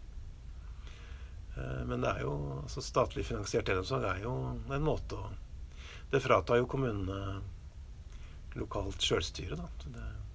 Eh, 1.64 1.80
Men 1.88 2.04
det 2.04 2.10
er 2.12 2.20
jo, 2.26 2.34
altså 2.62 2.82
statlig 2.84 3.24
finansiert 3.28 3.68
eldreomsorg 3.72 4.04
er 4.10 4.22
jo 4.26 4.34
en 4.76 4.84
måte 4.86 5.18
å 5.18 5.32
Det 6.12 6.20
fratar 6.22 6.60
jo 6.60 6.66
kommunene 6.70 7.40
lokalt 8.54 9.02
sjølstyre, 9.02 9.56
da. 9.58 9.68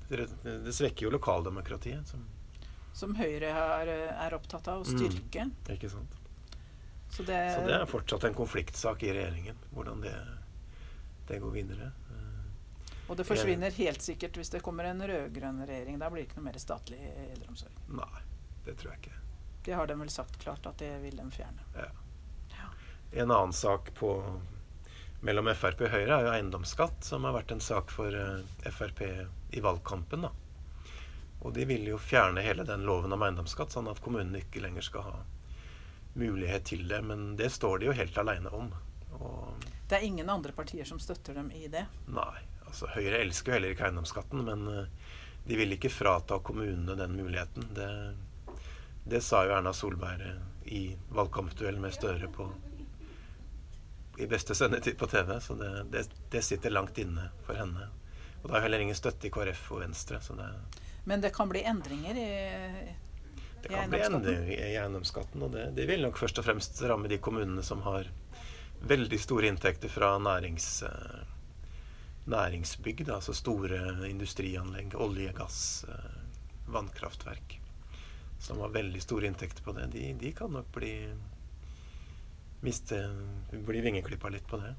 Det, 0.10 0.26
det, 0.66 0.74
svekker 0.76 1.06
jo 1.06 1.12
lokaldemokratiet. 1.14 2.08
Som, 2.10 2.26
Som 2.94 3.14
Høyre 3.16 3.52
er, 3.54 3.92
er 4.12 4.36
opptatt 4.36 4.68
av 4.68 4.82
å 4.82 4.88
Mm. 4.90 4.98
styrke. 4.98 5.46
ikke 5.70 5.90
sant? 5.90 6.18
Så 7.10 7.24
det, 7.26 7.38
Så 7.56 7.66
det 7.66 7.74
er 7.78 7.86
fortsatt 7.86 8.24
en 8.28 8.34
konfliktsak 8.36 9.04
i 9.04 9.14
regjeringen, 9.14 9.56
hvordan 9.74 10.02
det, 10.02 10.16
det 11.28 11.40
går 11.42 11.52
videre. 11.52 11.92
Eh, 12.12 13.08
og 13.10 13.18
det 13.18 13.26
forsvinner 13.26 13.72
helt 13.72 14.02
sikkert 14.02 14.36
hvis 14.38 14.50
det 14.52 14.62
kommer 14.62 14.84
en 14.86 15.00
rød-grønn 15.02 15.64
regjering. 15.66 15.98
Da 16.00 16.10
blir 16.10 16.24
det 16.26 16.30
ikke 16.30 16.42
noe 16.42 16.50
mer 16.52 16.60
statlig 16.60 17.00
eldreomsorg. 17.32 17.80
Nei, 17.88 18.22
det 18.66 18.76
tror 18.78 18.92
jeg 18.94 19.00
ikke. 19.06 19.16
Det 19.66 19.74
har 19.76 19.88
de 19.88 19.98
vel 20.00 20.10
sagt 20.10 20.40
klart 20.42 20.66
at 20.66 20.78
det 20.82 20.92
vil 21.04 21.18
de 21.20 21.28
fjerne. 21.32 21.66
En 23.12 23.32
annen 23.32 23.54
sak 23.54 23.94
på, 23.98 24.12
mellom 25.26 25.50
Frp 25.58 25.82
og 25.88 25.90
Høyre 25.94 26.20
er 26.20 26.28
jo 26.28 26.34
eiendomsskatt, 26.36 27.02
som 27.04 27.26
har 27.26 27.34
vært 27.34 27.52
en 27.56 27.64
sak 27.64 27.90
for 27.92 28.14
eh, 28.14 28.70
Frp 28.70 29.02
i 29.52 29.64
valgkampen. 29.66 30.28
da. 30.28 30.32
Og 31.40 31.54
de 31.56 31.66
vil 31.66 31.88
jo 31.88 31.98
fjerne 31.98 32.44
hele 32.44 32.66
den 32.68 32.86
loven 32.86 33.16
om 33.16 33.24
eiendomsskatt, 33.24 33.72
sånn 33.74 33.90
at 33.90 34.02
kommunene 34.04 34.44
ikke 34.44 34.62
lenger 34.62 34.86
skal 34.86 35.08
ha 35.08 35.18
mulighet 36.20 36.66
til 36.70 36.86
det. 36.88 37.02
Men 37.02 37.36
det 37.40 37.50
står 37.56 37.80
de 37.80 37.90
jo 37.90 37.96
helt 37.98 38.18
aleine 38.18 38.52
om. 38.54 38.70
Og 39.20 39.68
Det 39.90 39.98
er 39.98 40.06
ingen 40.06 40.30
andre 40.30 40.54
partier 40.54 40.86
som 40.86 41.00
støtter 41.00 41.34
dem 41.40 41.52
i 41.52 41.68
det. 41.68 41.86
Nei. 42.14 42.38
altså 42.68 42.92
Høyre 42.94 43.24
elsker 43.24 43.52
jo 43.52 43.58
heller 43.58 43.74
ikke 43.74 43.88
eiendomsskatten, 43.88 44.44
men 44.46 44.68
eh, 44.70 45.14
de 45.50 45.58
vil 45.58 45.74
ikke 45.74 45.90
frata 45.90 46.38
kommunene 46.46 46.94
den 47.00 47.16
muligheten. 47.18 47.72
Det, 47.74 47.90
det 49.04 49.22
sa 49.26 49.44
jo 49.46 49.56
Erna 49.58 49.74
Solberg 49.74 50.26
eh, 50.26 50.42
i 50.76 50.82
valgkampduell 51.16 51.80
med 51.80 51.94
Støre 51.94 52.28
på 52.34 52.50
i 54.20 54.28
beste 54.28 54.56
sendetid 54.56 54.98
på 55.00 55.08
TV, 55.08 55.38
så 55.42 55.56
det, 55.56 55.72
det, 55.94 56.04
det 56.30 56.42
sitter 56.44 56.74
langt 56.76 56.98
inne 57.00 57.30
for 57.46 57.56
henne. 57.56 57.88
Og 58.42 58.50
det 58.50 58.56
har 58.56 58.66
heller 58.66 58.84
ingen 58.84 58.98
støtte 58.98 59.30
i 59.30 59.32
KrF 59.32 59.62
og 59.72 59.80
Venstre, 59.84 60.20
så 60.22 60.36
det, 60.36 60.50
Men 61.08 61.24
det 61.24 61.32
kan 61.36 61.50
bli 61.50 61.64
endringer 61.64 62.20
i 62.20 62.32
det 63.62 63.70
kan 63.70 63.90
bli 63.92 64.00
endringer 64.00 64.52
i 64.56 64.76
eiendomsskatten. 64.78 65.44
Og 65.44 65.52
det, 65.52 65.66
det 65.76 65.88
vil 65.90 66.04
nok 66.04 66.20
først 66.20 66.40
og 66.40 66.48
fremst 66.48 66.80
ramme 66.88 67.12
de 67.12 67.20
kommunene 67.20 67.64
som 67.66 67.84
har 67.88 68.08
veldig 68.88 69.20
store 69.20 69.50
inntekter 69.52 69.92
fra 69.92 70.14
nærings, 70.22 70.68
eh, 70.88 71.24
næringsbygg, 72.32 73.08
altså 73.12 73.36
store 73.36 73.82
industrianlegg, 74.08 74.96
olje, 74.96 75.34
gass, 75.36 75.86
eh, 75.90 76.22
vannkraftverk, 76.72 77.59
som 78.40 78.62
har 78.64 78.72
veldig 78.74 79.02
store 79.04 79.28
inntekter 79.28 79.64
på 79.64 79.76
det. 79.78 79.90
De, 79.96 80.14
de 80.20 80.32
kan 80.36 80.52
nok 80.54 80.72
bli 80.76 80.94
miste 82.64 83.00
bli 83.52 83.82
vingeklippa 83.82 84.30
litt 84.30 84.48
på 84.48 84.60
det. 84.60 84.74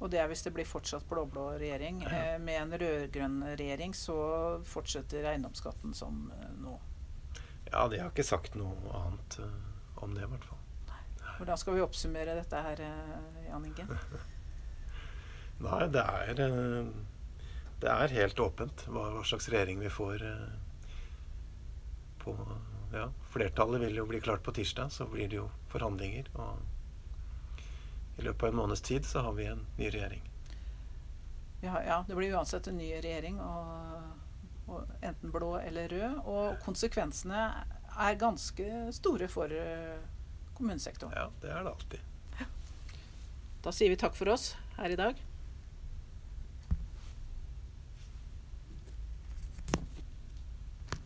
Og 0.00 0.08
det 0.12 0.20
er 0.22 0.30
hvis 0.30 0.42
det 0.46 0.52
blir 0.56 0.68
fortsatt 0.68 1.04
blå-blå 1.10 1.50
regjering. 1.60 2.00
Ja. 2.06 2.12
ja. 2.32 2.38
Med 2.40 2.62
en 2.62 2.78
rød-grønn 2.80 3.42
regjering 3.52 3.94
så 3.96 4.16
fortsetter 4.66 5.28
eiendomsskatten 5.32 5.92
som 5.96 6.30
eh, 6.36 6.54
nå. 6.62 6.78
Ja, 7.70 7.84
de 7.88 8.00
har 8.00 8.08
ikke 8.08 8.24
sagt 8.26 8.56
noe 8.58 8.94
annet 8.96 9.38
eh, 9.44 9.58
om 10.00 10.16
det, 10.16 10.24
i 10.24 10.32
hvert 10.32 10.48
fall. 10.48 10.56
Hvordan 11.40 11.60
skal 11.60 11.76
vi 11.76 11.84
oppsummere 11.84 12.36
dette 12.36 12.64
her, 12.64 12.80
eh, 12.84 13.44
Jan 13.50 13.68
Inge? 13.68 13.86
Nei, 15.64 15.84
det 15.92 16.02
er 16.02 16.42
eh, 16.46 16.90
Det 17.80 17.92
er 17.92 18.16
helt 18.16 18.40
åpent 18.40 18.86
hva, 18.88 19.06
hva 19.16 19.24
slags 19.28 19.48
regjering 19.52 19.80
vi 19.84 19.92
får 19.92 20.24
eh, 20.24 20.50
på 22.24 22.36
Ja, 22.92 23.10
flertallet 23.30 23.80
vil 23.80 23.96
jo 23.96 24.06
bli 24.06 24.20
klart 24.20 24.42
på 24.42 24.52
tirsdag, 24.52 24.90
så 24.92 25.06
blir 25.06 25.28
det 25.28 25.38
jo 25.38 25.46
forhandlinger. 25.70 26.30
Og 26.34 27.60
i 28.18 28.24
løpet 28.26 28.42
av 28.42 28.48
en 28.48 28.58
måneds 28.62 28.82
tid 28.82 29.06
så 29.06 29.22
har 29.26 29.36
vi 29.38 29.46
en 29.46 29.62
ny 29.78 29.90
regjering. 29.90 30.24
Ja, 31.60 31.82
ja, 31.86 32.04
det 32.08 32.16
blir 32.16 32.34
uansett 32.34 32.66
en 32.66 32.80
ny 32.80 32.88
regjering, 32.96 33.40
og, 33.40 34.02
og 34.66 34.94
enten 35.04 35.30
blå 35.30 35.54
eller 35.60 35.88
rød. 35.92 36.22
Og 36.24 36.58
konsekvensene 36.64 37.46
er 37.90 38.20
ganske 38.20 38.68
store 38.96 39.28
for 39.30 39.52
eh, 39.54 39.98
kommunesektoren. 40.56 41.14
Ja, 41.16 41.28
det 41.42 41.52
er 41.52 41.66
det 41.66 41.74
alltid. 41.74 42.06
Da 43.60 43.72
sier 43.76 43.92
vi 43.92 43.98
takk 44.00 44.16
for 44.16 44.32
oss 44.32 44.54
her 44.78 44.88
i 44.88 44.96
dag. 44.96 45.18